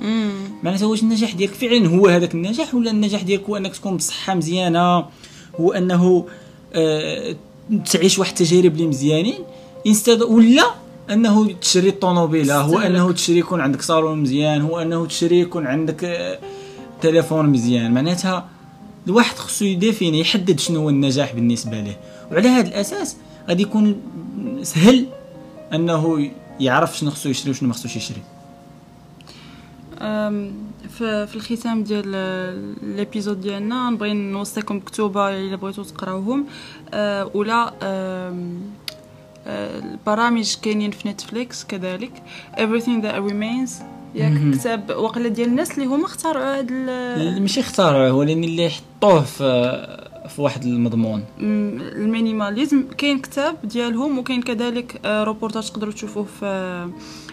معناتها 0.64 0.86
واش 0.86 1.04
النجاح 1.04 1.34
ديالك 1.34 1.54
فعلا 1.54 1.88
هو 1.88 2.08
هذاك 2.08 2.34
النجاح 2.36 2.76
ولا 2.76 2.92
النجاح 2.92 3.22
ديالك 3.22 3.44
هو 3.44 3.58
أنك 3.58 3.76
تكون 3.76 3.98
بصحة 3.98 4.34
مزيانة 4.34 5.06
هو 5.60 5.72
أنه 5.72 6.26
آه 6.74 7.36
تعيش 7.92 8.20
واحد 8.20 8.32
التجارب 8.32 8.74
اللي 8.74 8.88
مزيانين 8.88 9.40
انستاد 9.88 10.22
ولا 10.22 10.64
أنه 11.10 11.52
تشري 11.62 11.90
الطوموبيله 11.90 12.62
هو. 12.62 12.80
أنه 12.80 13.12
تشري 13.12 13.38
يكون 13.40 13.62
عندك 13.62 13.82
صالون 13.82 14.20
مزيان 14.20 14.62
هو 14.62 14.80
أنه 14.82 15.06
تشري 15.06 15.40
يكون 15.40 15.68
عندك 15.68 16.04
آه 16.04 16.40
تليفون 17.02 17.50
مزيان 17.50 17.94
معناتها 17.94 18.50
الواحد 19.08 19.36
خصو 19.36 19.66
يديفيني 19.66 20.20
يحدد 20.20 20.60
شنو 20.60 20.80
هو 20.80 20.90
النجاح 20.90 21.34
بالنسبة 21.34 21.80
له 21.82 21.96
وعلى 22.32 22.50
هذا 22.50 22.68
الأساس 22.68 23.18
غادي 23.50 23.64
يكون 23.64 23.96
سهل 24.64 25.06
أنه 25.74 26.32
يعرف 26.60 26.98
شنو 26.98 27.12
خصو 27.12 27.30
يشري 27.30 27.52
وشنو 27.52 27.68
ما 27.68 27.74
خصوش 27.74 27.96
يشري. 27.96 28.22
في 30.90 31.28
في 31.28 31.36
الختام 31.36 31.84
ديال 31.84 32.08
l'épisode 32.84 33.42
ديالنا 33.42 33.90
نبغي 33.90 34.14
نوصيكم 34.14 34.80
بكتوبة 34.80 35.30
إلا 35.30 35.56
بغيتو 35.56 35.84
تقراوهم. 35.84 36.46
أه، 36.94 37.32
ولا 37.34 37.74
أه، 37.84 38.34
البرامج 39.48 40.56
كاينين 40.62 40.92
في 40.92 41.10
Netflix 41.10 41.64
كذلك. 41.64 42.12
Everything 42.58 43.04
that 43.04 43.30
remains 43.32 43.72
ياك. 44.16 44.54
كتاب 44.54 44.90
وقيلا 44.98 45.28
ديال 45.30 45.48
الناس 45.48 45.72
اللي 45.72 45.86
هما 45.86 46.06
اخترعوا 46.06 46.58
هاد 46.58 46.68
ال- 46.72 47.42
ماشي 47.42 47.60
اختارعوه 47.60 48.14
ولكن 48.14 48.44
اللي 48.44 48.70
حطوه 48.70 49.22
في 49.22 50.07
في 50.28 50.42
واحد 50.42 50.64
المضمون. 50.66 51.24
ال 51.40 51.53
minimalism 51.53 52.84
كاين 52.98 53.20
كتاب 53.20 53.56
ديالهم 53.64 54.18
وكاين 54.18 54.42
كذلك 54.42 55.00
آه، 55.06 55.24
روبورتاج 55.24 55.70
تقدروا 55.70 55.94
تشوفوه 55.94 56.24
في 56.40 56.88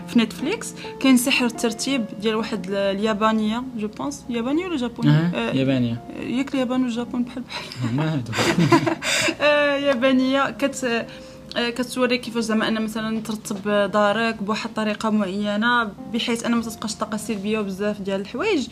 في 0.09 0.19
نتفليكس 0.19 0.75
كاين 1.01 1.17
سحر 1.17 1.47
الترتيب 1.47 2.05
ديال 2.21 2.35
واحد 2.35 2.67
ال- 2.69 2.75
اليابانية 2.75 3.63
جو 3.79 3.89
بونس. 3.89 4.25
يابانية 4.31 4.67
ولا 4.67 4.77
جابونية. 4.77 5.31
آه، 5.35 5.51
يابانية. 5.53 6.05
ياك 6.21 6.55
اليابان 6.55 6.83
والجابون 6.83 7.23
بحال 7.25 7.43
بحال. 7.43 8.23
آه، 9.41 9.77
يابانية. 9.77 10.51
كت 10.51 10.85
آه، 11.57 11.71
كتوري 11.71 12.19
كيفاش 12.19 12.45
زعما 12.45 12.69
أنا 12.69 12.81
مثلا 12.81 13.21
ترتب 13.21 13.69
دارك 13.93 14.43
بواحد 14.43 14.69
الطريقة 14.69 15.11
معينة 15.11 15.91
بحيث 16.15 16.45
أنا 16.45 16.57
ما 16.57 16.63
تبقاش 16.63 16.95
طاقه 16.95 17.17
سلبيه 17.17 17.59
وبزاف 17.59 18.01
ديال 18.01 18.21
الحوايج. 18.21 18.69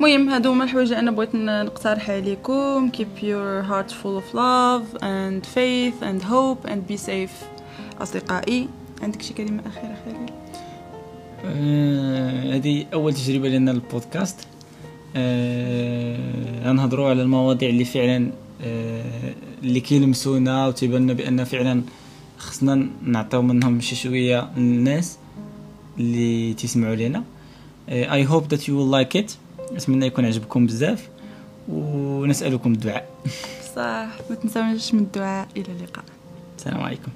المهم 0.00 0.28
هادو 0.28 0.50
هما 0.52 0.64
الحوايج 0.64 0.88
اللي 0.88 1.00
أنا 1.00 1.10
بغيت 1.10 1.34
نقترحها 1.34 2.16
عليكم. 2.16 2.90
Keep 2.90 3.22
your 3.22 3.62
heart 3.68 3.90
full 3.90 4.16
of 4.22 4.34
love 4.34 5.02
and 5.02 5.46
faith 5.46 6.02
and 6.02 6.22
hope 6.22 6.70
and 6.70 6.92
be 6.92 6.96
safe. 6.96 7.44
أصدقائي 8.00 8.68
عندك 9.02 9.22
شي 9.22 9.34
كلمة 9.34 9.62
أخيرة 9.66 9.96
خليل 10.04 10.30
آه، 11.44 12.56
هذه 12.56 12.86
أول 12.94 13.14
تجربة 13.14 13.48
لنا 13.48 13.70
للبودكاست. 13.70 14.46
آه، 15.16 16.18
غنهضروا 16.64 17.08
على 17.08 17.22
المواضيع 17.22 17.68
اللي 17.68 17.84
فعلا 17.84 18.30
آه، 18.62 19.34
اللي 19.62 19.80
كيلمسونا 19.80 20.66
وتيبان 20.66 21.14
بأن 21.14 21.44
فعلا 21.44 21.82
خصنا 22.38 22.88
نعطيو 23.02 23.42
منهم 23.42 23.80
شي 23.80 23.96
شوية 23.96 24.50
للناس 24.56 25.18
اللي 25.98 26.54
تسمعوا 26.54 26.94
لنا 26.94 27.24
I 27.88 28.26
hope 28.26 28.48
that 28.50 28.68
you 28.68 28.90
like 28.90 29.16
it 29.16 29.32
نتمنى 29.72 30.06
يكون 30.06 30.24
عجبكم 30.24 30.66
بزاف 30.66 31.08
ونسألكم 31.68 32.72
الدعاء. 32.72 33.08
صح 33.76 34.08
ما 34.30 34.36
تنساوناش 34.42 34.94
من 34.94 35.00
الدعاء. 35.00 35.48
إلى 35.56 35.72
اللقاء. 35.72 36.04
السلام 36.58 36.80
عليكم. 36.80 37.12